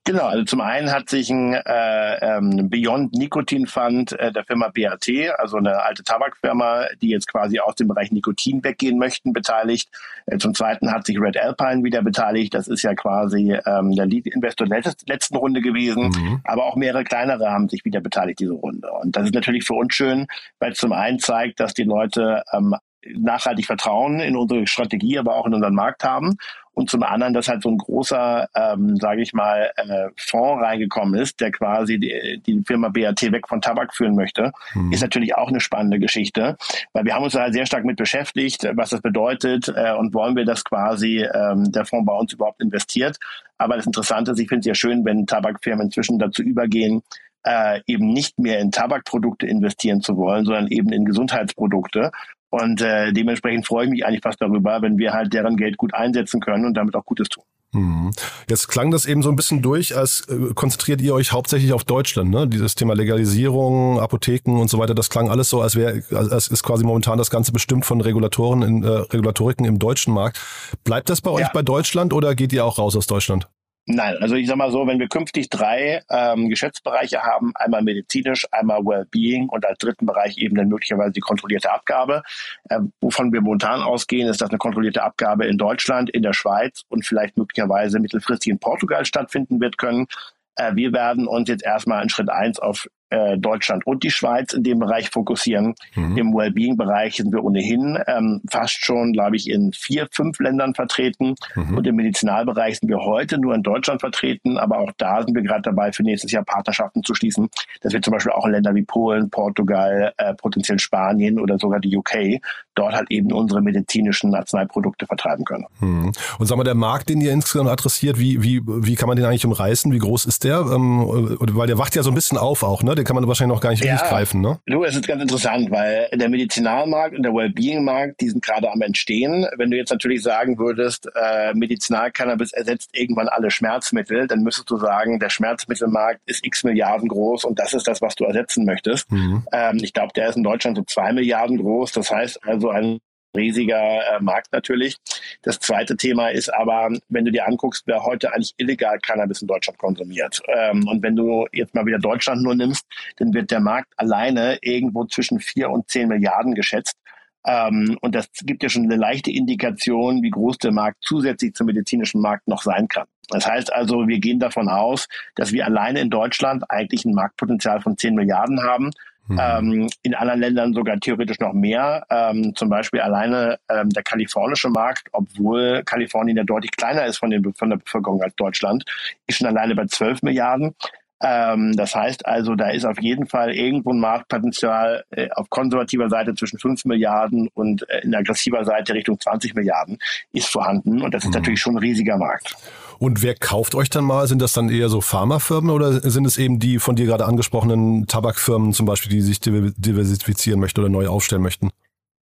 Genau, 0.04 0.26
also 0.26 0.44
zum 0.46 0.62
einen 0.62 0.92
hat 0.92 1.10
sich 1.10 1.30
ein 1.30 1.54
äh, 1.54 2.38
ähm, 2.38 2.70
Beyond 2.72 3.14
Nikotin 3.14 3.68
Fund 3.68 4.14
äh, 4.14 4.32
der 4.32 4.44
Firma 4.44 4.72
BAT, 4.74 5.08
also 5.38 5.58
eine 5.58 5.84
alte 5.84 6.04
Tabakfirma, 6.04 6.88
die 7.00 7.10
jetzt 7.10 7.28
quasi 7.28 7.60
aus 7.60 7.76
dem 7.76 7.88
Bereich 7.88 8.12
Nikotin 8.12 8.64
weggehen 8.64 8.98
möchten, 8.98 9.32
beteiligt. 9.32 9.90
Äh, 10.26 10.40
zum 10.40 10.56
zweiten 10.56 10.92
hat 10.92 11.06
sich 11.06 11.20
Red 11.20 11.38
Alpine 11.38 11.84
wieder 11.84 12.02
beteiligt. 12.02 12.56
Das 12.56 12.68
ist 12.68 12.82
ja 12.82 12.96
quasi 12.96 13.56
ähm, 13.68 13.96
der 13.96 14.08
Lead-Investor 14.08 14.66
der 14.66 14.82
letzten 15.06 15.38
Runde 15.38 15.62
gewesen. 15.62 16.06
Mhm. 16.06 16.42
Aber 16.46 16.66
auch 16.66 16.76
mehrere 16.76 17.04
kleinere 17.04 17.52
haben 17.52 17.70
sich 17.70 17.86
wieder 17.86 18.02
beteiligt, 18.02 18.40
diese 18.40 18.54
Runde. 18.54 18.92
Und 18.92 19.16
das 19.16 19.26
ist 19.26 19.36
natürlich 19.36 19.66
für 19.66 19.76
uns 19.76 19.94
schön, 19.94 20.26
weil 20.58 20.72
es 20.72 20.80
zum 20.80 20.94
einen 20.94 21.20
zeigt, 21.20 21.60
dass 21.60 21.76
die 21.76 21.84
Leute 21.84 22.42
ähm, 22.52 22.76
nachhaltig 23.06 23.66
Vertrauen 23.66 24.20
in 24.20 24.36
unsere 24.36 24.68
Strategie, 24.68 25.18
aber 25.18 25.36
auch 25.36 25.48
in 25.48 25.54
unseren 25.54 25.76
Markt 25.76 26.04
haben 26.04 26.38
und 26.74 26.90
zum 26.90 27.04
anderen, 27.04 27.34
dass 27.34 27.48
halt 27.48 27.64
so 27.64 27.70
ein 27.70 27.78
großer, 27.78 28.48
ähm, 28.56 28.96
sage 28.98 29.22
ich 29.22 29.34
mal, 29.34 29.72
äh, 29.76 30.08
Fonds 30.16 30.64
reingekommen 30.64 31.20
ist, 31.20 31.42
der 31.42 31.52
quasi 31.52 32.00
die, 32.00 32.42
die 32.46 32.64
Firma 32.66 32.90
BAT 32.90 33.22
weg 33.32 33.48
von 33.48 33.62
Tabak 33.62 33.94
führen 33.94 34.16
möchte, 34.16 34.52
mhm. 34.74 34.92
ist 34.92 35.02
natürlich 35.02 35.36
auch 35.36 35.50
eine 35.50 35.60
spannende 35.60 36.00
Geschichte, 36.00 36.56
weil 36.94 37.06
wir 37.06 37.14
haben 37.14 37.24
uns 37.24 37.34
da 37.34 37.42
halt 37.42 37.54
sehr 37.54 37.66
stark 37.66 37.84
mit 37.84 37.98
beschäftigt, 37.98 38.68
was 38.76 38.92
das 38.92 39.02
bedeutet 39.02 39.68
äh, 39.76 39.94
und 39.94 40.14
wollen 40.14 40.36
wir, 40.36 40.46
dass 40.46 40.64
quasi 40.64 41.24
ähm, 41.24 41.72
der 41.72 41.86
Fonds 41.86 42.06
bei 42.06 42.14
uns 42.14 42.34
überhaupt 42.34 42.62
investiert. 42.62 43.18
Aber 43.58 43.76
das 43.76 43.86
Interessante 43.86 44.32
ist, 44.32 44.40
ich 44.40 44.48
finde 44.48 44.62
es 44.62 44.66
ja 44.66 44.76
schön, 44.76 45.04
wenn 45.06 45.28
Tabakfirmen 45.28 45.88
inzwischen 45.88 46.20
dazu 46.20 46.42
übergehen, 46.42 47.04
äh, 47.44 47.82
eben 47.86 48.08
nicht 48.08 48.40
mehr 48.40 48.60
in 48.60 48.72
Tabakprodukte 48.72 49.46
investieren 49.46 50.02
zu 50.02 50.16
wollen, 50.16 50.46
sondern 50.46 50.68
eben 50.68 50.92
in 50.92 51.06
Gesundheitsprodukte. 51.06 52.12
Und 52.52 52.82
äh, 52.82 53.14
dementsprechend 53.14 53.66
freue 53.66 53.86
ich 53.86 53.92
mich 53.92 54.06
eigentlich 54.06 54.22
fast 54.22 54.42
darüber, 54.42 54.82
wenn 54.82 54.98
wir 54.98 55.14
halt 55.14 55.34
deren 55.34 55.56
Geld 55.56 55.78
gut 55.78 55.94
einsetzen 55.94 56.42
können 56.42 56.66
und 56.66 56.76
damit 56.76 56.96
auch 56.96 57.06
Gutes 57.06 57.30
tun. 57.30 57.46
Mhm. 57.74 58.12
Jetzt 58.50 58.68
klang 58.68 58.92
das 58.92 59.06
eben 59.06 59.22
so 59.22 59.30
ein 59.30 59.38
bisschen 59.38 59.62
durch, 59.62 59.96
als 59.96 60.28
äh, 60.28 60.54
konzentriert 60.54 61.00
ihr 61.00 61.14
euch 61.14 61.32
hauptsächlich 61.32 61.72
auf 61.72 61.86
Deutschland, 61.86 62.30
ne? 62.30 62.46
Dieses 62.46 62.76
Thema 62.76 62.94
Legalisierung, 62.94 64.02
Apotheken 64.02 64.60
und 64.60 64.70
so 64.70 64.78
weiter, 64.78 64.94
das 64.94 65.10
klang 65.10 65.30
alles 65.30 65.50
so, 65.50 65.62
als 65.62 65.78
wäre, 65.78 66.04
als 66.12 66.50
ist 66.50 66.64
quasi 66.64 66.84
momentan 66.84 67.18
das 67.18 67.30
Ganze 67.30 67.54
bestimmt 67.54 67.86
von 67.86 68.02
Regulatoren 68.02 68.62
in, 68.64 68.84
äh, 68.84 68.88
Regulatoriken 68.88 69.66
im 69.66 69.80
deutschen 69.80 70.14
Markt. 70.14 70.42
Bleibt 70.84 71.10
das 71.10 71.22
bei 71.22 71.32
euch 71.32 71.42
ja. 71.42 71.52
bei 71.54 71.62
Deutschland 71.62 72.12
oder 72.12 72.36
geht 72.36 72.52
ihr 72.52 72.66
auch 72.66 72.78
raus 72.78 72.98
aus 72.98 73.08
Deutschland? 73.08 73.48
Nein, 73.94 74.16
also 74.22 74.36
ich 74.36 74.48
sag 74.48 74.56
mal 74.56 74.72
so, 74.72 74.88
wenn 74.88 75.00
wir 75.00 75.10
künftig 75.10 75.50
drei 75.50 76.02
ähm, 76.10 76.48
Geschäftsbereiche 76.48 77.24
haben, 77.24 77.52
einmal 77.56 77.82
medizinisch, 77.82 78.48
einmal 78.52 78.86
Wellbeing 78.86 79.50
und 79.50 79.66
als 79.66 79.80
dritten 79.80 80.06
Bereich 80.06 80.38
eben 80.38 80.56
dann 80.56 80.70
möglicherweise 80.70 81.12
die 81.12 81.20
kontrollierte 81.20 81.70
Abgabe, 81.72 82.24
äh, 82.70 82.80
wovon 83.02 83.34
wir 83.34 83.42
momentan 83.42 83.82
ausgehen, 83.82 84.30
ist, 84.30 84.40
dass 84.40 84.50
eine 84.50 84.60
kontrollierte 84.60 85.04
Abgabe 85.04 85.46
in 85.46 85.58
Deutschland, 85.58 86.10
in 86.10 86.24
der 86.24 86.32
Schweiz 86.32 86.84
und 86.88 87.06
vielleicht 87.06 87.38
möglicherweise 87.38 88.00
mittelfristig 88.00 88.52
in 88.52 88.60
Portugal 88.60 89.04
stattfinden 89.04 89.60
wird 89.60 89.78
können. 89.78 90.08
Äh, 90.56 90.76
wir 90.76 90.94
werden 90.94 91.28
uns 91.28 91.50
jetzt 91.50 91.66
erstmal 91.66 92.02
in 92.02 92.10
Schritt 92.10 92.30
eins 92.30 92.60
auf 92.60 92.88
äh, 93.12 93.38
Deutschland 93.38 93.86
und 93.86 94.04
die 94.04 94.12
Schweiz 94.12 94.54
in 94.54 94.64
dem 94.64 94.80
Bereich 94.80 95.10
fokussieren. 95.10 95.76
Mhm. 95.96 96.18
Im 96.18 96.34
Wellbeing-Bereich 96.34 97.18
sind 97.18 97.32
wir 97.32 97.44
ohnehin 97.44 98.00
ähm, 98.08 98.42
fast 98.50 98.84
schon, 98.84 99.14
glaube 99.14 99.36
ich, 99.36 99.50
in 99.50 99.72
vier, 99.74 100.08
fünf 100.12 100.40
Ländern 100.40 100.74
vertreten. 100.74 101.36
Mhm. 101.56 101.78
Und 101.78 101.88
im 101.88 101.96
Medizinalbereich 101.96 102.80
sind 102.80 102.90
wir 102.90 103.00
heute 103.00 103.38
nur 103.38 103.54
in 103.54 103.64
Deutschland 103.64 104.02
vertreten, 104.02 104.58
aber 104.58 104.80
auch 104.80 104.92
da 104.98 105.22
sind 105.22 105.36
wir 105.36 105.44
gerade 105.44 105.62
dabei, 105.62 105.92
für 105.92 106.04
nächstes 106.04 106.32
Jahr 106.32 106.44
Partnerschaften 106.44 107.04
zu 107.04 107.14
schließen, 107.14 107.50
dass 107.82 107.94
wir 107.94 108.02
zum 108.02 108.14
Beispiel 108.14 108.32
auch 108.32 108.46
in 108.46 108.54
Länder 108.54 108.74
wie 108.76 108.84
Polen, 108.84 109.30
Portugal, 109.30 110.14
äh, 110.18 110.34
potenziell 110.34 110.80
Spanien 110.80 111.40
oder 111.40 111.58
sogar 111.60 111.80
die 111.80 111.96
UK 111.96 112.40
dort 112.76 112.94
halt 112.94 113.12
eben 113.12 113.32
unsere 113.32 113.62
medizinischen 113.62 114.34
Arzneiprodukte 114.34 115.06
vertreiben 115.06 115.44
können. 115.46 115.66
Mhm. 115.80 116.12
Und 116.40 116.46
sagen 116.46 116.60
wir, 116.60 116.64
der 116.64 116.76
Markt, 116.76 117.10
den 117.10 117.22
ihr 117.22 117.32
insgesamt 117.32 117.70
adressiert, 117.70 118.18
wie, 118.18 118.42
wie, 118.42 118.62
wie 118.66 118.96
kann 118.96 119.08
man 119.08 119.18
den 119.18 119.26
eigentlich 119.26 119.46
umreißen? 119.46 119.92
Wie 119.92 120.00
groß 120.00 120.26
ist 120.26 120.44
der? 120.44 120.60
Ähm, 120.60 121.38
weil 121.40 121.68
der 121.68 121.78
wacht 121.78 121.96
ja 121.96 122.04
so 122.04 122.12
ein 122.12 122.16
bisschen 122.16 122.38
auf 122.38 122.64
auch, 122.64 122.84
ne? 122.84 122.96
Den 123.02 123.06
kann 123.06 123.16
man 123.16 123.28
wahrscheinlich 123.28 123.56
noch 123.56 123.62
gar 123.62 123.72
nicht 123.72 123.84
ja, 123.84 123.94
richtig 123.94 124.10
greifen. 124.10 124.42
Ne? 124.42 124.60
Du, 124.68 124.84
es 124.84 124.96
ist 124.96 125.08
ganz 125.08 125.22
interessant, 125.22 125.72
weil 125.72 126.08
der 126.14 126.30
Medizinalmarkt 126.30 127.16
und 127.16 127.24
der 127.24 127.34
Wellbeing-Markt, 127.34 128.22
die 128.22 128.30
sind 128.30 128.44
gerade 128.44 128.72
am 128.72 128.82
Entstehen. 128.82 129.48
Wenn 129.58 129.72
du 129.72 129.78
jetzt 129.78 129.92
natürlich 129.92 130.22
sagen 130.24 130.58
würdest, 130.58 131.10
äh, 131.16 131.54
Medizinalcannabis 131.54 132.54
ersetzt 132.54 132.90
irgendwann 132.94 133.28
alle 133.28 133.52
Schmerzmittel, 133.52 134.28
dann 134.28 134.42
müsstest 134.42 134.70
du 134.70 134.78
sagen, 134.78 135.20
der 135.20 135.30
Schmerzmittelmarkt 135.30 136.22
ist 136.26 136.46
x 136.46 136.64
Milliarden 136.64 137.10
groß 137.10 137.46
und 137.46 137.60
das 137.60 137.74
ist 137.74 137.88
das, 137.88 138.02
was 138.02 138.16
du 138.16 138.26
ersetzen 138.26 138.66
möchtest. 138.66 139.12
Mhm. 139.12 139.46
Ähm, 139.52 139.78
ich 139.82 139.94
glaube, 139.94 140.14
der 140.16 140.30
ist 140.30 140.38
in 140.38 140.44
Deutschland 140.44 140.78
so 140.78 140.84
zwei 140.84 141.12
Milliarden 141.12 141.58
groß. 141.58 141.92
Das 141.94 142.12
heißt 142.12 142.40
also 142.44 142.70
ein 142.70 143.00
riesiger 143.36 144.16
äh, 144.16 144.22
Markt 144.22 144.52
natürlich. 144.52 144.98
Das 145.42 145.60
zweite 145.60 145.96
Thema 145.98 146.30
ist 146.30 146.54
aber, 146.54 146.90
wenn 147.10 147.26
du 147.26 147.32
dir 147.32 147.48
anguckst, 147.48 147.84
wer 147.86 148.04
heute 148.04 148.34
eigentlich 148.34 148.54
illegal 148.58 149.00
Cannabis 149.00 149.42
in 149.42 149.48
Deutschland 149.48 149.78
konsumiert. 149.78 150.42
Ähm, 150.48 150.88
und 150.88 151.02
wenn 151.04 151.16
du 151.16 151.46
jetzt 151.52 151.74
mal 151.74 151.86
wieder 151.86 152.00
Deutschland 152.00 152.42
nur 152.44 152.56
nimmst, 152.56 152.86
dann 153.18 153.34
wird 153.34 153.52
der 153.52 153.60
Markt 153.60 153.94
alleine 153.98 154.58
irgendwo 154.62 155.06
zwischen 155.06 155.40
vier 155.40 155.70
und 155.70 155.90
zehn 155.90 156.08
Milliarden 156.08 156.54
geschätzt. 156.54 156.98
Ähm, 157.46 157.98
und 158.02 158.14
das 158.14 158.30
gibt 158.44 158.62
ja 158.62 158.70
schon 158.70 158.84
eine 158.84 158.98
leichte 158.98 159.32
Indikation, 159.32 160.22
wie 160.22 160.30
groß 160.30 160.60
der 160.60 160.72
Markt 160.72 161.00
zusätzlich 161.02 161.54
zum 161.54 161.68
medizinischen 161.68 162.22
Markt 162.22 162.48
noch 162.48 162.62
sein 162.62 162.88
kann. 162.88 163.08
Das 163.30 163.48
heißt 163.48 163.74
also, 163.74 164.08
wir 164.08 164.20
gehen 164.20 164.40
davon 164.40 164.68
aus, 164.68 165.08
dass 165.36 165.52
wir 165.52 165.66
alleine 165.66 166.02
in 166.02 166.10
Deutschland 166.10 166.70
eigentlich 166.70 167.06
ein 167.06 167.14
Marktpotenzial 167.14 167.82
von 167.82 167.98
10 167.98 168.14
Milliarden 168.14 168.62
haben 168.62 168.92
Mhm. 169.28 169.40
Ähm, 169.40 169.90
in 170.02 170.16
anderen 170.16 170.40
Ländern 170.40 170.74
sogar 170.74 171.00
theoretisch 171.00 171.40
noch 171.40 171.54
mehr. 171.54 172.06
Ähm, 172.10 172.54
zum 172.56 172.70
Beispiel 172.70 173.02
alleine 173.02 173.60
ähm, 173.70 173.90
der 173.90 174.04
kalifornische 174.04 174.70
Markt, 174.70 175.08
obwohl 175.12 175.84
Kalifornien 175.86 176.38
ja 176.38 176.44
deutlich 176.44 176.72
kleiner 176.72 177.06
ist 177.06 177.18
von, 177.18 177.30
den, 177.30 177.54
von 177.54 177.70
der 177.70 177.78
Bevölkerung 177.78 178.22
als 178.22 178.36
Deutschland, 178.36 178.84
ist 179.28 179.38
schon 179.38 179.48
alleine 179.48 179.76
bei 179.76 179.86
12 179.86 180.24
Milliarden. 180.24 180.76
Ähm, 181.22 181.74
das 181.76 181.96
heißt 181.96 182.26
also, 182.26 182.56
da 182.56 182.70
ist 182.70 182.86
auf 182.86 183.00
jeden 183.02 183.28
Fall 183.28 183.54
irgendwo 183.54 183.92
ein 183.92 184.00
Marktpotenzial 184.00 185.04
äh, 185.12 185.30
auf 185.32 185.50
konservativer 185.50 186.10
Seite 186.10 186.34
zwischen 186.34 186.58
5 186.58 186.86
Milliarden 186.86 187.48
und 187.54 187.88
äh, 187.90 188.00
in 188.00 188.16
aggressiver 188.16 188.66
Seite 188.66 188.94
Richtung 188.94 189.20
20 189.20 189.54
Milliarden 189.56 190.00
ist 190.34 190.48
vorhanden. 190.48 191.02
Und 191.02 191.14
das 191.14 191.24
ist 191.24 191.30
mhm. 191.30 191.36
natürlich 191.36 191.62
schon 191.62 191.76
ein 191.76 191.80
riesiger 191.80 192.18
Markt. 192.18 192.56
Und 192.98 193.24
wer 193.24 193.34
kauft 193.34 193.74
euch 193.74 193.90
dann 193.90 194.04
mal? 194.04 194.28
Sind 194.28 194.42
das 194.42 194.54
dann 194.54 194.70
eher 194.70 194.90
so 194.90 195.02
Pharmafirmen 195.02 195.72
oder 195.72 195.92
sind 196.08 196.26
es 196.26 196.38
eben 196.38 196.60
die 196.60 196.78
von 196.78 196.96
dir 196.96 197.08
gerade 197.08 197.26
angesprochenen 197.26 198.06
Tabakfirmen 198.06 198.74
zum 198.74 198.86
Beispiel, 198.86 199.12
die 199.12 199.22
sich 199.22 199.40
diversifizieren 199.40 200.60
möchten 200.60 200.82
oder 200.82 200.90
neu 200.90 201.08
aufstellen 201.08 201.42
möchten? 201.42 201.72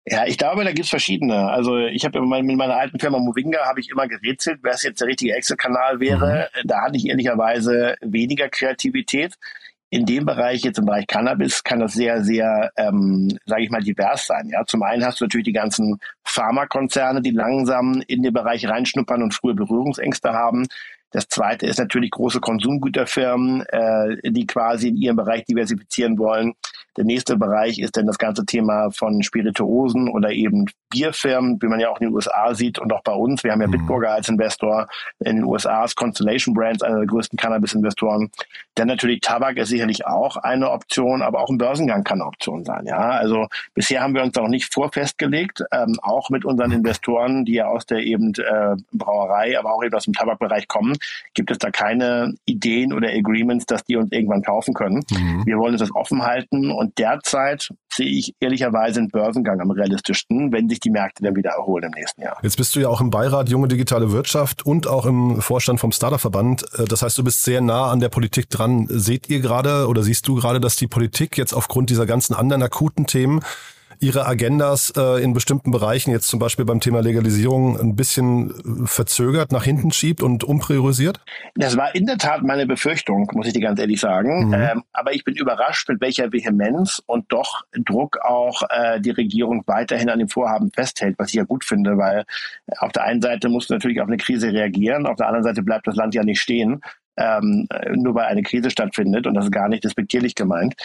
Ja, 0.05 0.25
ich 0.25 0.37
glaube, 0.37 0.65
da 0.65 0.73
gibt's 0.73 0.89
verschiedene. 0.89 1.49
Also 1.49 1.77
ich 1.77 2.03
habe 2.03 2.19
mit 2.21 2.57
meiner 2.57 2.75
alten 2.75 2.99
Firma 2.99 3.19
Movinga 3.19 3.65
habe 3.65 3.79
ich 3.79 3.89
immer 3.89 4.07
gerätselt, 4.07 4.59
wer 4.61 4.73
es 4.73 4.83
jetzt 4.83 4.99
der 4.99 5.07
richtige 5.07 5.33
Excel-Kanal 5.33 5.99
wäre. 6.01 6.49
Mhm. 6.55 6.67
Da 6.67 6.81
hatte 6.81 6.97
ich 6.97 7.07
ehrlicherweise 7.07 7.95
weniger 8.01 8.49
Kreativität 8.49 9.35
in 9.93 10.07
dem 10.07 10.25
Bereich, 10.25 10.63
jetzt 10.63 10.79
im 10.79 10.85
Bereich 10.85 11.05
Cannabis, 11.05 11.63
kann 11.63 11.79
das 11.79 11.93
sehr, 11.93 12.23
sehr, 12.23 12.71
ähm, 12.77 13.37
sage 13.45 13.61
ich 13.61 13.69
mal, 13.69 13.83
divers 13.83 14.25
sein. 14.25 14.49
Ja, 14.49 14.65
zum 14.65 14.81
einen 14.81 15.05
hast 15.05 15.21
du 15.21 15.25
natürlich 15.25 15.45
die 15.45 15.53
ganzen 15.53 15.99
Pharmakonzerne, 16.23 17.21
die 17.21 17.29
langsam 17.29 18.01
in 18.07 18.23
den 18.23 18.33
Bereich 18.33 18.67
reinschnuppern 18.67 19.21
und 19.21 19.35
frühe 19.35 19.53
Berührungsängste 19.53 20.33
haben. 20.33 20.65
Das 21.11 21.27
zweite 21.27 21.67
ist 21.67 21.77
natürlich 21.77 22.09
große 22.09 22.39
Konsumgüterfirmen, 22.39 23.67
äh, 23.67 24.31
die 24.31 24.47
quasi 24.47 24.87
in 24.87 24.97
ihrem 24.97 25.15
Bereich 25.15 25.45
diversifizieren 25.45 26.17
wollen. 26.17 26.53
Der 26.97 27.05
nächste 27.05 27.37
Bereich 27.37 27.79
ist 27.79 27.97
dann 27.97 28.05
das 28.05 28.17
ganze 28.17 28.45
Thema 28.45 28.91
von 28.91 29.23
Spirituosen 29.23 30.09
oder 30.09 30.31
eben 30.31 30.65
Bierfirmen, 30.93 31.59
wie 31.61 31.67
man 31.67 31.79
ja 31.79 31.89
auch 31.89 31.99
in 31.99 32.07
den 32.07 32.15
USA 32.15 32.53
sieht 32.53 32.77
und 32.77 32.93
auch 32.93 33.01
bei 33.01 33.13
uns. 33.13 33.43
Wir 33.43 33.51
haben 33.51 33.61
ja 33.61 33.67
mhm. 33.67 33.71
Bitburger 33.71 34.11
als 34.11 34.29
Investor. 34.29 34.87
In 35.19 35.37
den 35.37 35.45
USA 35.45 35.83
ist 35.83 35.95
Constellation 35.95 36.53
Brands 36.53 36.83
einer 36.83 36.97
der 36.97 37.07
größten 37.07 37.37
Cannabis-Investoren. 37.37 38.29
Dann 38.75 38.87
natürlich 38.87 39.21
Tabak 39.21 39.57
ist 39.57 39.69
sicherlich 39.69 40.05
auch 40.05 40.37
eine 40.37 40.69
Option, 40.69 41.21
aber 41.21 41.39
auch 41.39 41.49
ein 41.49 41.57
Börsengang 41.57 42.03
kann 42.03 42.21
eine 42.21 42.27
Option 42.27 42.63
sein. 42.63 42.85
Ja, 42.85 43.09
also 43.09 43.47
bisher 43.73 44.01
haben 44.01 44.13
wir 44.13 44.23
uns 44.23 44.37
auch 44.37 44.47
nicht 44.47 44.71
vorfestgelegt, 44.73 45.63
ähm, 45.71 45.97
auch 46.01 46.29
mit 46.29 46.45
unseren 46.45 46.71
Investoren, 46.71 47.45
die 47.45 47.53
ja 47.53 47.67
aus 47.67 47.85
der 47.85 47.99
eben 47.99 48.33
äh, 48.35 48.75
Brauerei, 48.91 49.57
aber 49.57 49.73
auch 49.73 49.83
eben 49.83 49.95
aus 49.95 50.05
dem 50.05 50.13
Tabakbereich 50.13 50.67
kommen, 50.67 50.95
gibt 51.33 51.49
es 51.49 51.57
da 51.57 51.71
keine 51.71 52.35
Ideen 52.45 52.93
oder 52.93 53.09
Agreements, 53.09 53.65
dass 53.65 53.83
die 53.83 53.95
uns 53.95 54.11
irgendwann 54.11 54.43
kaufen 54.43 54.73
können. 54.73 55.03
Mhm. 55.09 55.43
Wir 55.45 55.57
wollen 55.57 55.73
uns 55.73 55.81
das 55.81 55.95
offen 55.95 56.23
halten 56.23 56.71
und 56.71 56.97
derzeit 56.97 57.69
sehe 57.95 58.07
ich 58.09 58.35
ehrlicherweise 58.39 58.99
einen 58.99 59.09
Börsengang 59.09 59.61
am 59.61 59.71
realistischsten, 59.71 60.51
wenn 60.51 60.69
sich 60.69 60.79
die 60.83 60.89
Märkte 60.89 61.23
dann 61.23 61.35
wieder 61.35 61.51
erholen 61.51 61.85
im 61.85 61.91
nächsten 61.91 62.21
Jahr. 62.21 62.37
Jetzt 62.41 62.57
bist 62.57 62.75
du 62.75 62.79
ja 62.79 62.89
auch 62.89 63.01
im 63.01 63.09
Beirat 63.09 63.49
Junge 63.49 63.67
Digitale 63.67 64.11
Wirtschaft 64.11 64.65
und 64.65 64.87
auch 64.87 65.05
im 65.05 65.41
Vorstand 65.41 65.79
vom 65.79 65.91
Startup-Verband. 65.91 66.65
Äh, 66.77 66.85
das 66.85 67.01
heißt, 67.01 67.17
du 67.17 67.23
bist 67.23 67.43
sehr 67.43 67.61
nah 67.61 67.89
an 67.91 67.99
der 67.99 68.09
Politik 68.09 68.49
dran. 68.49 68.87
Seht 68.89 69.29
ihr 69.29 69.39
gerade 69.39 69.87
oder 69.87 70.03
siehst 70.03 70.27
du 70.27 70.35
gerade, 70.35 70.59
dass 70.59 70.75
die 70.75 70.87
Politik 70.87 71.37
jetzt 71.37 71.53
aufgrund 71.53 71.89
dieser 71.89 72.05
ganzen 72.05 72.33
anderen 72.33 72.63
akuten 72.63 73.07
Themen 73.07 73.41
ihre 74.03 74.27
Agendas 74.27 74.93
äh, 74.95 75.23
in 75.23 75.33
bestimmten 75.33 75.71
Bereichen, 75.71 76.11
jetzt 76.11 76.27
zum 76.27 76.39
Beispiel 76.39 76.65
beim 76.65 76.79
Thema 76.79 77.01
Legalisierung, 77.01 77.79
ein 77.79 77.95
bisschen 77.95 78.85
verzögert, 78.85 79.51
nach 79.51 79.63
hinten 79.63 79.91
schiebt 79.91 80.21
und 80.21 80.43
umpriorisiert? 80.43 81.21
Das 81.55 81.77
war 81.77 81.95
in 81.95 82.05
der 82.05 82.17
Tat 82.17 82.43
meine 82.43 82.67
Befürchtung, 82.67 83.29
muss 83.33 83.47
ich 83.47 83.53
dir 83.53 83.61
ganz 83.61 83.79
ehrlich 83.79 83.99
sagen. 83.99 84.47
Mhm. 84.47 84.53
Ähm, 84.53 84.83
aber 84.91 85.13
ich 85.13 85.23
bin 85.23 85.35
überrascht, 85.35 85.89
mit 85.89 86.01
welcher 86.01 86.31
Vehemenz 86.31 87.01
und 87.05 87.31
doch 87.31 87.61
Druck 87.73 88.19
auch 88.21 88.63
äh, 88.69 88.99
die 88.99 89.11
Regierung 89.11 89.63
weiterhin 89.65 90.09
an 90.09 90.19
dem 90.19 90.29
Vorhaben 90.29 90.71
festhält, 90.71 91.15
was 91.17 91.29
ich 91.29 91.35
ja 91.35 91.43
gut 91.43 91.63
finde, 91.63 91.97
weil 91.97 92.25
auf 92.77 92.91
der 92.91 93.03
einen 93.03 93.21
Seite 93.21 93.49
musst 93.49 93.69
du 93.69 93.73
natürlich 93.73 94.01
auf 94.01 94.07
eine 94.07 94.17
Krise 94.17 94.51
reagieren, 94.51 95.07
auf 95.07 95.15
der 95.15 95.27
anderen 95.27 95.43
Seite 95.43 95.63
bleibt 95.63 95.87
das 95.87 95.95
Land 95.95 96.13
ja 96.13 96.23
nicht 96.23 96.41
stehen 96.41 96.81
ähm, 97.17 97.67
nur 97.95 98.15
weil 98.15 98.25
eine 98.25 98.43
Krise 98.43 98.69
stattfindet 98.69 99.27
und 99.27 99.33
das 99.33 99.45
ist 99.45 99.51
gar 99.51 99.69
nicht 99.69 99.83
despektierlich 99.83 100.35
gemeint. 100.35 100.75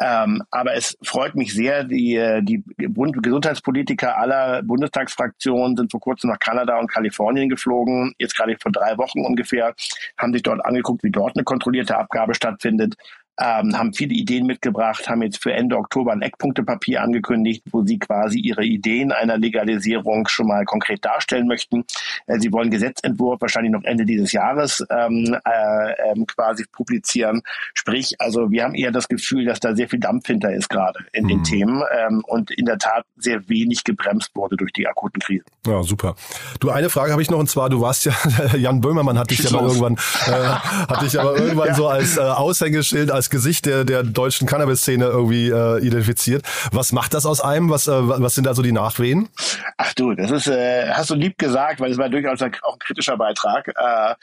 Ähm, 0.00 0.42
aber 0.50 0.74
es 0.74 0.96
freut 1.02 1.34
mich 1.34 1.54
sehr, 1.54 1.84
die, 1.84 2.40
die 2.42 2.62
Gesundheitspolitiker 2.76 4.18
aller 4.18 4.62
Bundestagsfraktionen 4.62 5.76
sind 5.76 5.90
vor 5.90 6.00
kurzem 6.00 6.30
nach 6.30 6.38
Kanada 6.38 6.78
und 6.78 6.90
Kalifornien 6.90 7.48
geflogen, 7.48 8.14
jetzt 8.18 8.36
gerade 8.36 8.56
vor 8.60 8.72
drei 8.72 8.96
Wochen 8.98 9.20
ungefähr, 9.24 9.74
haben 10.16 10.32
sich 10.32 10.42
dort 10.42 10.64
angeguckt, 10.64 11.02
wie 11.02 11.10
dort 11.10 11.36
eine 11.36 11.44
kontrollierte 11.44 11.96
Abgabe 11.96 12.34
stattfindet 12.34 12.96
ähm, 13.38 13.76
haben 13.78 13.92
viele 13.92 14.14
Ideen 14.14 14.46
mitgebracht, 14.46 15.08
haben 15.08 15.22
jetzt 15.22 15.42
für 15.42 15.52
Ende 15.52 15.76
Oktober 15.76 16.12
ein 16.12 16.22
Eckpunktepapier 16.22 17.02
angekündigt, 17.02 17.62
wo 17.70 17.84
sie 17.84 17.98
quasi 17.98 18.40
ihre 18.40 18.64
Ideen 18.64 19.12
einer 19.12 19.38
Legalisierung 19.38 20.26
schon 20.28 20.48
mal 20.48 20.64
konkret 20.64 21.04
darstellen 21.04 21.46
möchten. 21.46 21.84
Äh, 22.26 22.38
sie 22.40 22.52
wollen 22.52 22.70
Gesetzentwurf 22.70 23.40
wahrscheinlich 23.40 23.72
noch 23.72 23.84
Ende 23.84 24.04
dieses 24.04 24.32
Jahres 24.32 24.84
ähm, 24.90 25.36
äh, 25.44 26.10
ähm, 26.10 26.26
quasi 26.26 26.64
publizieren. 26.70 27.42
Sprich, 27.74 28.14
also 28.18 28.50
wir 28.50 28.64
haben 28.64 28.74
eher 28.74 28.90
das 28.90 29.08
Gefühl, 29.08 29.44
dass 29.44 29.60
da 29.60 29.74
sehr 29.74 29.88
viel 29.88 30.00
Dampf 30.00 30.26
hinter 30.26 30.52
ist 30.52 30.68
gerade 30.68 30.98
in 31.12 31.24
mhm. 31.24 31.28
den 31.28 31.44
Themen 31.44 31.82
ähm, 31.96 32.22
und 32.26 32.50
in 32.50 32.66
der 32.66 32.78
Tat 32.78 33.04
sehr 33.16 33.48
wenig 33.48 33.84
gebremst 33.84 34.30
wurde 34.34 34.56
durch 34.56 34.72
die 34.72 34.86
akuten 34.86 35.20
Krisen. 35.20 35.46
Ja, 35.66 35.82
super. 35.82 36.16
Du, 36.60 36.70
eine 36.70 36.90
Frage 36.90 37.12
habe 37.12 37.22
ich 37.22 37.30
noch 37.30 37.38
und 37.38 37.48
zwar, 37.48 37.70
du 37.70 37.80
warst 37.80 38.04
ja, 38.04 38.12
Jan 38.56 38.80
Böhmermann 38.80 39.18
hat 39.18 39.30
dich 39.30 39.42
ja 39.42 39.50
mal 39.50 39.62
irgendwann, 39.62 39.94
äh, 39.94 40.30
hat 40.30 41.02
dich 41.02 41.18
aber 41.18 41.36
irgendwann 41.38 41.68
ja. 41.68 41.74
so 41.74 41.88
als 41.88 42.16
äh, 42.16 42.20
Aushängeschild, 42.20 43.10
als 43.10 43.27
Gesicht 43.30 43.66
der, 43.66 43.84
der 43.84 44.02
deutschen 44.02 44.46
Cannabis-Szene 44.46 45.04
irgendwie 45.04 45.48
äh, 45.48 45.84
identifiziert. 45.84 46.42
Was 46.72 46.92
macht 46.92 47.14
das 47.14 47.26
aus 47.26 47.40
einem? 47.40 47.70
Was, 47.70 47.88
äh, 47.88 47.92
was 47.92 48.34
sind 48.34 48.44
da 48.44 48.54
so 48.54 48.62
die 48.62 48.72
Nachwehen? 48.72 49.28
Ach 49.76 49.92
du, 49.94 50.14
das 50.14 50.30
ist, 50.30 50.46
äh, 50.48 50.90
hast 50.90 51.10
du 51.10 51.14
lieb 51.14 51.38
gesagt, 51.38 51.80
weil 51.80 51.90
es 51.90 51.98
war 51.98 52.08
durchaus 52.08 52.42
auch 52.42 52.74
ein 52.74 52.78
kritischer 52.78 53.16
Beitrag. 53.16 53.68
Äh, 53.68 54.14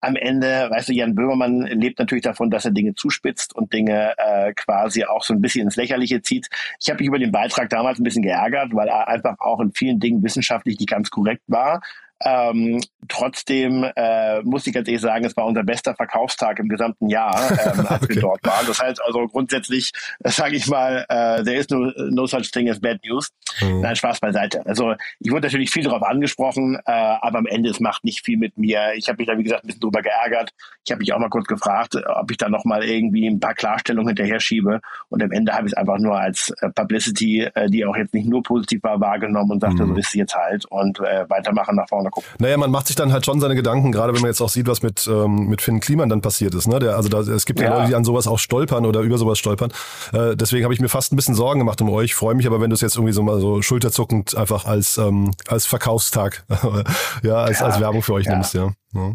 am 0.00 0.16
Ende, 0.16 0.68
weißt 0.70 0.88
du, 0.88 0.92
Jan 0.92 1.14
Böhmermann 1.14 1.62
lebt 1.62 1.98
natürlich 1.98 2.22
davon, 2.22 2.50
dass 2.50 2.64
er 2.64 2.70
Dinge 2.70 2.94
zuspitzt 2.94 3.54
und 3.56 3.72
Dinge 3.72 4.14
äh, 4.18 4.52
quasi 4.54 5.04
auch 5.04 5.22
so 5.22 5.34
ein 5.34 5.40
bisschen 5.40 5.62
ins 5.62 5.76
Lächerliche 5.76 6.22
zieht. 6.22 6.48
Ich 6.80 6.88
habe 6.88 6.98
mich 6.98 7.08
über 7.08 7.18
den 7.18 7.32
Beitrag 7.32 7.70
damals 7.70 7.98
ein 7.98 8.04
bisschen 8.04 8.22
geärgert, 8.22 8.74
weil 8.74 8.88
er 8.88 9.08
einfach 9.08 9.36
auch 9.40 9.60
in 9.60 9.72
vielen 9.72 9.98
Dingen 9.98 10.22
wissenschaftlich 10.22 10.78
nicht 10.78 10.90
ganz 10.90 11.10
korrekt 11.10 11.42
war. 11.46 11.80
Ähm, 12.24 12.80
trotzdem 13.08 13.84
äh, 13.94 14.40
muss 14.42 14.66
ich 14.66 14.72
ganz 14.72 14.88
ehrlich 14.88 15.02
sagen, 15.02 15.24
es 15.24 15.36
war 15.36 15.46
unser 15.46 15.62
bester 15.62 15.94
Verkaufstag 15.94 16.58
im 16.58 16.68
gesamten 16.68 17.08
Jahr, 17.08 17.36
ähm, 17.50 17.86
als 17.86 18.02
okay. 18.02 18.14
wir 18.14 18.22
dort 18.22 18.44
waren. 18.44 18.66
Das 18.66 18.80
heißt 18.80 19.04
also 19.04 19.26
grundsätzlich, 19.26 19.92
äh, 20.24 20.30
sage 20.30 20.56
ich 20.56 20.66
mal, 20.66 21.04
äh, 21.08 21.44
there 21.44 21.56
is 21.56 21.68
no, 21.68 21.92
no 22.10 22.26
such 22.26 22.50
thing 22.50 22.70
as 22.70 22.80
bad 22.80 22.98
news. 23.04 23.30
Mhm. 23.60 23.80
Nein, 23.80 23.96
Spaß 23.96 24.20
beiseite. 24.20 24.64
Also 24.66 24.94
ich 25.20 25.30
wurde 25.30 25.46
natürlich 25.46 25.70
viel 25.70 25.84
darauf 25.84 26.02
angesprochen, 26.02 26.76
äh, 26.86 26.90
aber 26.90 27.38
am 27.38 27.46
Ende 27.46 27.70
es 27.70 27.80
macht 27.80 28.04
nicht 28.04 28.24
viel 28.24 28.38
mit 28.38 28.56
mir. 28.56 28.94
Ich 28.94 29.08
habe 29.08 29.18
mich 29.18 29.26
da 29.26 29.36
wie 29.36 29.42
gesagt 29.42 29.64
ein 29.64 29.66
bisschen 29.66 29.80
drüber 29.80 30.02
geärgert. 30.02 30.52
Ich 30.84 30.92
habe 30.92 31.00
mich 31.00 31.12
auch 31.12 31.18
mal 31.18 31.28
kurz 31.28 31.46
gefragt, 31.46 31.96
ob 31.96 32.30
ich 32.30 32.38
da 32.38 32.48
noch 32.48 32.64
mal 32.64 32.82
irgendwie 32.82 33.26
ein 33.26 33.40
paar 33.40 33.54
Klarstellungen 33.54 34.08
hinterher 34.08 34.40
schiebe. 34.40 34.80
Und 35.08 35.22
am 35.22 35.32
Ende 35.32 35.52
habe 35.52 35.66
ich 35.66 35.72
es 35.72 35.76
einfach 35.76 35.98
nur 35.98 36.18
als 36.18 36.50
äh, 36.60 36.70
Publicity, 36.70 37.42
äh, 37.54 37.68
die 37.68 37.84
auch 37.84 37.96
jetzt 37.96 38.14
nicht 38.14 38.28
nur 38.28 38.42
positiv 38.42 38.82
war, 38.82 39.00
wahrgenommen 39.00 39.52
und 39.52 39.60
sagte, 39.60 39.84
mhm. 39.84 39.88
so 39.88 39.96
ist 39.96 40.08
es 40.08 40.14
jetzt 40.14 40.34
halt 40.34 40.64
und 40.66 40.98
äh, 41.00 41.28
weitermachen 41.28 41.76
nach 41.76 41.88
vorne 41.88 42.05
mal 42.06 42.10
gucken. 42.10 42.28
Naja, 42.38 42.56
man 42.56 42.70
macht 42.70 42.86
sich 42.86 42.96
dann 42.96 43.12
halt 43.12 43.24
schon 43.26 43.40
seine 43.40 43.54
Gedanken, 43.54 43.92
gerade 43.92 44.14
wenn 44.14 44.20
man 44.20 44.30
jetzt 44.30 44.40
auch 44.40 44.48
sieht, 44.48 44.66
was 44.66 44.82
mit, 44.82 45.06
ähm, 45.06 45.48
mit 45.48 45.62
Finn 45.62 45.80
Kliman 45.80 46.08
dann 46.08 46.20
passiert 46.20 46.54
ist. 46.54 46.66
Ne? 46.66 46.78
Der, 46.78 46.96
also 46.96 47.08
da, 47.08 47.20
es 47.20 47.44
gibt 47.44 47.60
ja, 47.60 47.66
ja 47.66 47.74
Leute, 47.76 47.88
die 47.88 47.94
an 47.94 48.04
sowas 48.04 48.26
auch 48.26 48.38
stolpern 48.38 48.86
oder 48.86 49.00
über 49.00 49.18
sowas 49.18 49.38
stolpern. 49.38 49.72
Äh, 50.12 50.36
deswegen 50.36 50.64
habe 50.64 50.74
ich 50.74 50.80
mir 50.80 50.88
fast 50.88 51.12
ein 51.12 51.16
bisschen 51.16 51.34
Sorgen 51.34 51.60
gemacht 51.60 51.80
um 51.80 51.90
euch. 51.90 52.14
Freue 52.14 52.34
mich 52.34 52.46
aber, 52.46 52.60
wenn 52.60 52.70
du 52.70 52.74
es 52.74 52.80
jetzt 52.80 52.96
irgendwie 52.96 53.12
so 53.12 53.22
mal 53.22 53.40
so 53.40 53.62
schulterzuckend 53.62 54.36
einfach 54.36 54.64
als, 54.64 54.98
ähm, 54.98 55.32
als 55.48 55.66
Verkaufstag, 55.66 56.44
ja, 57.22 57.34
als, 57.36 57.60
ja, 57.60 57.66
als 57.66 57.80
Werbung 57.80 58.02
für 58.02 58.14
euch 58.14 58.26
ja. 58.26 58.32
nimmst, 58.32 58.54
ja. 58.54 58.70
ja. 58.94 59.12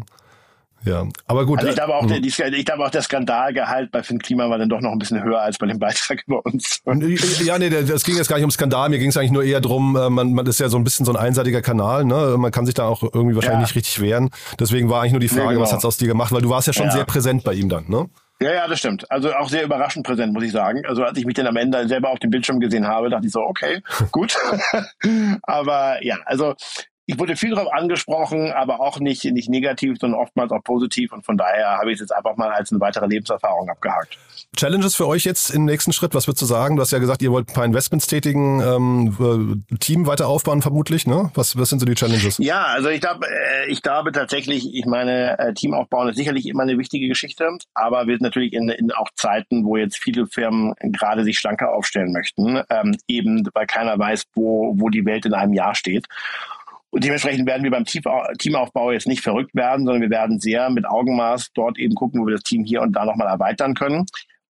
Ja, 0.84 1.06
aber 1.26 1.46
gut. 1.46 1.58
Also 1.58 1.70
ich 1.70 1.76
glaube 1.76 1.94
auch, 1.94 2.06
der, 2.06 2.18
ich 2.18 2.64
glaube 2.64 2.84
auch, 2.84 2.90
der 2.90 3.02
Skandalgehalt 3.02 3.92
bei 3.92 4.02
Finn 4.02 4.18
Klima 4.18 4.50
war 4.50 4.58
dann 4.58 4.68
doch 4.68 4.80
noch 4.80 4.92
ein 4.92 4.98
bisschen 4.98 5.22
höher 5.22 5.40
als 5.40 5.58
bei 5.58 5.66
dem 5.66 5.78
Beitrag 5.78 6.22
über 6.26 6.44
uns. 6.44 6.80
Ja, 7.44 7.58
nee, 7.58 7.70
das 7.70 8.04
ging 8.04 8.16
jetzt 8.16 8.28
gar 8.28 8.36
nicht 8.36 8.44
um 8.44 8.50
Skandal. 8.50 8.88
Mir 8.88 8.98
ging 8.98 9.10
es 9.10 9.16
eigentlich 9.16 9.30
nur 9.30 9.44
eher 9.44 9.60
drum, 9.60 9.96
äh, 9.96 10.10
man, 10.10 10.32
man 10.32 10.46
ist 10.46 10.58
ja 10.60 10.68
so 10.68 10.76
ein 10.76 10.84
bisschen 10.84 11.06
so 11.06 11.12
ein 11.12 11.16
einseitiger 11.16 11.62
Kanal, 11.62 12.04
ne? 12.04 12.36
Man 12.36 12.50
kann 12.50 12.66
sich 12.66 12.74
da 12.74 12.86
auch 12.86 13.02
irgendwie 13.02 13.34
wahrscheinlich 13.34 13.58
ja. 13.58 13.62
nicht 13.62 13.76
richtig 13.76 14.00
wehren. 14.00 14.30
Deswegen 14.58 14.90
war 14.90 15.00
eigentlich 15.00 15.12
nur 15.12 15.20
die 15.20 15.28
Frage, 15.28 15.42
nee, 15.42 15.48
genau. 15.50 15.62
was 15.62 15.72
hat's 15.72 15.84
aus 15.84 15.96
dir 15.96 16.08
gemacht? 16.08 16.32
Weil 16.32 16.42
du 16.42 16.50
warst 16.50 16.66
ja 16.66 16.72
schon 16.72 16.86
ja. 16.86 16.92
sehr 16.92 17.04
präsent 17.04 17.44
bei 17.44 17.54
ihm 17.54 17.68
dann, 17.68 17.88
ne? 17.88 18.08
Ja, 18.42 18.52
ja, 18.52 18.66
das 18.66 18.80
stimmt. 18.80 19.08
Also 19.08 19.32
auch 19.34 19.48
sehr 19.48 19.62
überraschend 19.62 20.04
präsent, 20.04 20.32
muss 20.32 20.42
ich 20.42 20.50
sagen. 20.50 20.84
Also 20.86 21.04
als 21.04 21.16
ich 21.16 21.24
mich 21.24 21.34
dann 21.34 21.46
am 21.46 21.56
Ende 21.56 21.86
selber 21.86 22.10
auf 22.10 22.18
dem 22.18 22.30
Bildschirm 22.30 22.58
gesehen 22.58 22.88
habe, 22.88 23.08
dachte 23.08 23.26
ich 23.26 23.32
so, 23.32 23.40
okay, 23.40 23.82
gut. 24.10 24.36
Aber 25.42 26.04
ja, 26.04 26.16
also 26.24 26.54
ich 27.06 27.18
wurde 27.18 27.34
viel 27.34 27.50
darauf 27.50 27.72
angesprochen, 27.72 28.52
aber 28.52 28.80
auch 28.80 29.00
nicht, 29.00 29.24
nicht 29.24 29.48
negativ, 29.48 29.96
sondern 30.00 30.20
oftmals 30.20 30.52
auch 30.52 30.62
positiv. 30.62 31.12
Und 31.12 31.24
von 31.24 31.36
daher 31.36 31.78
habe 31.78 31.90
ich 31.90 31.94
es 31.94 32.00
jetzt 32.00 32.14
einfach 32.14 32.36
mal 32.36 32.50
als 32.50 32.70
eine 32.70 32.80
weitere 32.80 33.06
Lebenserfahrung 33.06 33.68
abgehakt. 33.68 34.18
Challenges 34.56 34.94
für 34.94 35.08
euch 35.08 35.24
jetzt 35.24 35.50
im 35.50 35.64
nächsten 35.64 35.92
Schritt? 35.92 36.14
Was 36.14 36.28
würdest 36.28 36.42
du 36.42 36.46
sagen? 36.46 36.76
Du 36.76 36.82
hast 36.82 36.92
ja 36.92 36.98
gesagt, 36.98 37.22
ihr 37.22 37.32
wollt 37.32 37.48
ein 37.48 37.54
paar 37.54 37.64
Investments 37.64 38.06
tätigen, 38.06 38.60
ähm, 38.60 39.64
Team 39.80 40.06
weiter 40.06 40.28
aufbauen 40.28 40.62
vermutlich. 40.62 41.06
Ne? 41.06 41.30
Was, 41.34 41.58
was 41.58 41.70
sind 41.70 41.80
so 41.80 41.86
die 41.86 41.94
Challenges? 41.94 42.38
Ja, 42.38 42.66
also 42.66 42.88
ich 42.88 43.00
glaube, 43.00 43.26
äh, 43.26 43.70
ich 43.70 43.82
glaube 43.82 44.12
tatsächlich, 44.12 44.72
ich 44.72 44.86
meine, 44.86 45.38
äh, 45.38 45.54
Team 45.54 45.74
aufbauen 45.74 46.08
ist 46.08 46.16
sicherlich 46.16 46.46
immer 46.46 46.62
eine 46.62 46.78
wichtige 46.78 47.08
Geschichte, 47.08 47.48
aber 47.74 48.06
wir 48.06 48.14
sind 48.14 48.22
natürlich 48.22 48.52
in, 48.52 48.68
in 48.68 48.92
auch 48.92 49.08
Zeiten, 49.16 49.64
wo 49.64 49.76
jetzt 49.76 49.98
viele 49.98 50.26
Firmen 50.26 50.74
gerade 50.80 51.24
sich 51.24 51.38
schlanker 51.38 51.72
aufstellen 51.72 52.12
möchten, 52.12 52.62
ähm, 52.70 52.96
eben 53.08 53.48
weil 53.54 53.66
keiner 53.66 53.98
weiß, 53.98 54.24
wo, 54.34 54.74
wo 54.76 54.88
die 54.88 55.04
Welt 55.04 55.26
in 55.26 55.34
einem 55.34 55.52
Jahr 55.52 55.74
steht. 55.74 56.06
Und 56.92 57.04
dementsprechend 57.04 57.46
werden 57.46 57.64
wir 57.64 57.70
beim 57.70 57.86
Teamaufbau 57.86 58.92
jetzt 58.92 59.08
nicht 59.08 59.22
verrückt 59.22 59.54
werden, 59.54 59.86
sondern 59.86 60.02
wir 60.02 60.10
werden 60.10 60.40
sehr 60.40 60.68
mit 60.68 60.86
Augenmaß 60.86 61.52
dort 61.54 61.78
eben 61.78 61.94
gucken, 61.94 62.20
wo 62.20 62.26
wir 62.26 62.34
das 62.34 62.42
Team 62.42 62.64
hier 62.64 62.82
und 62.82 62.92
da 62.92 63.06
nochmal 63.06 63.28
erweitern 63.28 63.74
können. 63.74 64.04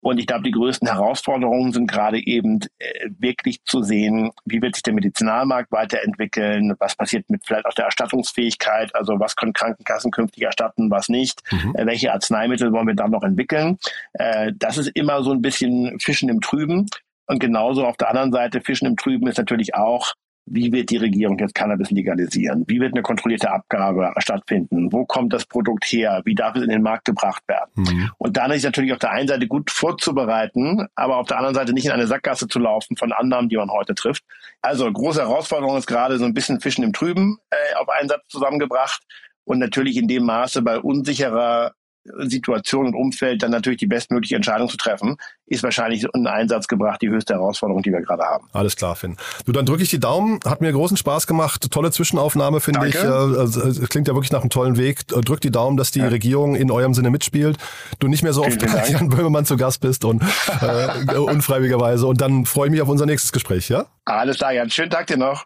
Und 0.02 0.18
ich 0.20 0.28
glaube, 0.28 0.44
die 0.44 0.52
größten 0.52 0.88
Herausforderungen 0.88 1.74
sind 1.74 1.92
gerade 1.92 2.26
eben 2.26 2.62
äh, 2.78 3.10
wirklich 3.18 3.62
zu 3.66 3.84
sehen, 3.84 4.32
wie 4.46 4.62
wird 4.62 4.76
sich 4.76 4.84
der 4.84 4.94
Medizinalmarkt 4.94 5.70
weiterentwickeln, 5.74 6.76
was 6.80 6.96
passiert 6.96 7.30
mit 7.30 7.46
vielleicht 7.46 7.66
auch 7.66 7.74
der 7.74 7.86
Erstattungsfähigkeit, 7.86 8.96
also 8.96 9.20
was 9.20 9.36
können 9.36 9.52
Krankenkassen 9.52 10.12
künftig 10.12 10.44
erstatten, 10.44 10.90
was 10.90 11.10
nicht, 11.10 11.42
mhm. 11.52 11.76
äh, 11.76 11.86
welche 11.86 12.14
Arzneimittel 12.14 12.72
wollen 12.72 12.88
wir 12.88 12.96
dann 12.96 13.12
noch 13.12 13.24
entwickeln. 13.24 13.78
Äh, 14.14 14.54
das 14.56 14.78
ist 14.78 14.88
immer 14.96 15.22
so 15.24 15.34
ein 15.34 15.42
bisschen 15.42 16.00
Fischen 16.00 16.30
im 16.30 16.40
Trüben. 16.40 16.86
Und 17.28 17.40
genauso 17.40 17.86
auf 17.86 17.98
der 17.98 18.10
anderen 18.10 18.32
Seite 18.32 18.62
Fischen 18.62 18.88
im 18.88 18.96
Trüben 18.96 19.28
ist 19.28 19.38
natürlich 19.38 19.76
auch, 19.76 20.14
wie 20.52 20.72
wird 20.72 20.90
die 20.90 20.98
Regierung 20.98 21.38
jetzt 21.40 21.56
Cannabis 21.56 21.92
legalisieren? 21.92 22.64
Wie 22.68 22.80
wird 22.80 22.94
eine 22.94 23.02
kontrollierte 23.02 23.52
Abgabe 23.52 24.12
stattfinden? 24.18 24.92
Wo 24.92 25.06
kommt 25.06 25.34
das 25.34 25.46
Produkt 25.46 25.86
her? 25.86 26.22
Wie 26.26 26.36
darf 26.36 26.56
es 26.56 26.64
in 26.64 26.70
den 26.70 26.82
Markt 26.82 27.06
gebracht 27.06 27.44
werden? 27.48 27.72
Mhm. 27.76 28.12
Und 28.18 28.38
dann 28.38 28.52
ist 28.52 28.64
natürlich 28.64 28.94
auf 28.94 29.00
der 29.00 29.12
einen 29.12 29.28
Seite 29.28 29.48
gut 29.48 29.72
vorzubereiten, 29.72 30.88
aber 30.96 31.18
auf 31.18 31.28
der 31.28 31.38
anderen 31.38 31.56
Seite 31.56 31.74
nicht 31.74 31.86
in 31.86 31.92
eine 31.92 32.08
Sackgasse 32.08 32.48
zu 32.48 32.60
laufen 32.60 32.98
von 32.98 33.12
anderen, 33.12 33.50
die 33.50 33.58
man 33.58 33.70
heute 33.70 33.96
trifft. 33.96 34.24
Also 34.62 34.92
große 34.92 35.22
Herausforderung 35.22 35.78
ist 35.78 35.88
gerade 35.88 36.18
so 36.18 36.26
ein 36.26 36.34
bisschen 36.34 36.60
Fischen 36.60 36.84
im 36.84 36.94
Trüben 36.94 37.38
äh, 37.50 37.76
auf 37.76 37.90
einen 37.90 38.10
Satz 38.10 38.24
zusammengebracht 38.28 39.02
und 39.46 39.60
natürlich 39.60 39.98
in 39.98 40.08
dem 40.08 40.26
Maße 40.26 40.62
bei 40.62 40.80
unsicherer 40.80 41.74
Situation 42.18 42.88
und 42.88 42.96
Umfeld 42.96 43.44
dann 43.44 43.52
natürlich 43.52 43.80
die 43.80 43.88
bestmögliche 43.88 44.36
Entscheidung 44.36 44.70
zu 44.70 44.78
treffen, 44.78 45.18
ist 45.46 45.64
wahrscheinlich 45.64 46.06
in 46.14 46.28
Einsatz 46.28 46.68
gebracht 46.68 47.02
die 47.02 47.10
höchste 47.10 47.34
Herausforderung, 47.34 47.82
die 47.82 47.92
wir 47.92 48.02
gerade 48.02 48.24
haben. 48.24 48.48
Alles 48.54 48.76
klar, 48.76 48.96
Finn. 48.96 49.18
Du, 49.46 49.52
dann 49.52 49.66
drücke 49.66 49.84
ich 49.84 49.90
die 49.90 50.00
Daumen. 50.00 50.40
Hat 50.46 50.62
mir 50.62 50.72
großen 50.72 50.98
Spaß 50.98 51.28
gemacht. 51.28 51.70
Tolle 51.72 51.92
Zwischenaufnahme, 51.92 52.60
finde 52.60 52.88
ich. 52.88 53.00
Also, 53.00 53.62
es 53.62 53.90
klingt 53.90 54.08
ja 54.08 54.14
wirklich 54.14 54.32
nach 54.32 54.42
einem 54.42 54.50
tollen 54.50 54.78
Weg. 54.78 55.08
Drück 55.08 55.42
die 55.42 55.52
Daumen, 55.52 55.78
dass 55.78 55.92
die 55.92 56.00
ja. 56.00 56.08
Regierung 56.08 56.56
in 56.56 56.72
eurem 56.72 56.94
Sinne 56.94 57.10
mitspielt. 57.10 57.58
Du 58.00 58.08
nicht 58.08 58.24
mehr 58.24 58.34
so 58.34 58.44
oft 58.44 58.60
bei 58.60 58.88
Jan 58.90 59.10
Böhmermann 59.10 59.46
zu 59.46 59.58
Gast 59.58 59.82
bist 59.82 60.06
und 60.06 60.24
äh, 60.62 61.16
unfreiwilligerweise. 61.18 62.06
Und 62.06 62.22
dann 62.22 62.46
freue 62.46 62.68
ich 62.68 62.72
mich 62.72 62.82
auf 62.82 62.90
unser 62.90 63.06
nächstes 63.06 63.32
Gespräch, 63.32 63.70
ja? 63.70 63.86
Alles 64.06 64.38
klar, 64.38 64.54
Jan. 64.54 64.70
Schönen 64.70 64.92
Tag 64.92 65.08
dir 65.08 65.18
noch. 65.18 65.46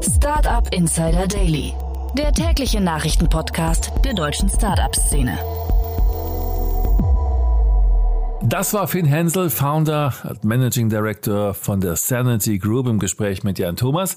Startup 0.00 0.72
Insider 0.72 1.26
Daily 1.26 1.74
der 2.18 2.32
tägliche 2.32 2.80
Nachrichtenpodcast 2.80 3.92
der 4.04 4.12
deutschen 4.12 4.48
Startup-Szene. 4.48 5.38
Das 8.42 8.74
war 8.74 8.88
Finn 8.88 9.06
Hensel, 9.06 9.50
Founder 9.50 10.12
und 10.28 10.42
Managing 10.42 10.88
Director 10.88 11.54
von 11.54 11.80
der 11.80 11.94
Sanity 11.94 12.58
Group 12.58 12.88
im 12.88 12.98
Gespräch 12.98 13.44
mit 13.44 13.60
Jan 13.60 13.76
Thomas. 13.76 14.16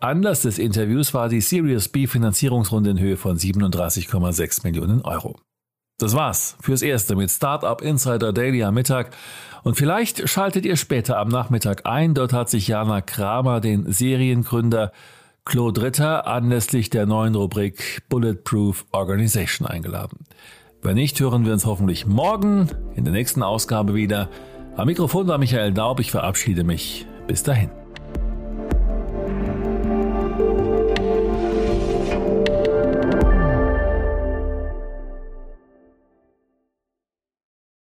Anlass 0.00 0.42
des 0.42 0.58
Interviews 0.58 1.14
war 1.14 1.28
die 1.28 1.40
Series 1.40 1.88
B 1.88 2.08
Finanzierungsrunde 2.08 2.90
in 2.90 2.98
Höhe 2.98 3.16
von 3.16 3.36
37,6 3.36 4.64
Millionen 4.64 5.02
Euro. 5.02 5.38
Das 5.98 6.16
war's 6.16 6.56
fürs 6.60 6.82
Erste 6.82 7.14
mit 7.14 7.30
Startup 7.30 7.80
Insider 7.80 8.32
Daily 8.32 8.64
am 8.64 8.74
Mittag. 8.74 9.10
Und 9.62 9.76
vielleicht 9.76 10.28
schaltet 10.28 10.66
ihr 10.66 10.74
später 10.74 11.18
am 11.18 11.28
Nachmittag 11.28 11.86
ein. 11.86 12.12
Dort 12.12 12.32
hat 12.32 12.50
sich 12.50 12.66
Jana 12.66 13.02
Kramer, 13.02 13.60
den 13.60 13.92
Seriengründer 13.92 14.90
Claude 15.46 15.80
Ritter, 15.80 16.26
anlässlich 16.26 16.90
der 16.90 17.06
neuen 17.06 17.36
Rubrik 17.36 18.02
Bulletproof 18.08 18.84
Organization 18.90 19.66
eingeladen. 19.68 20.26
Wenn 20.82 20.96
nicht, 20.96 21.20
hören 21.20 21.46
wir 21.46 21.52
uns 21.52 21.64
hoffentlich 21.64 22.04
morgen 22.04 22.68
in 22.96 23.04
der 23.04 23.12
nächsten 23.12 23.44
Ausgabe 23.44 23.94
wieder. 23.94 24.28
Am 24.76 24.88
Mikrofon 24.88 25.28
war 25.28 25.38
Michael 25.38 25.72
Daub. 25.72 26.00
Ich 26.00 26.10
verabschiede 26.10 26.64
mich. 26.64 27.06
Bis 27.28 27.44
dahin. 27.44 27.70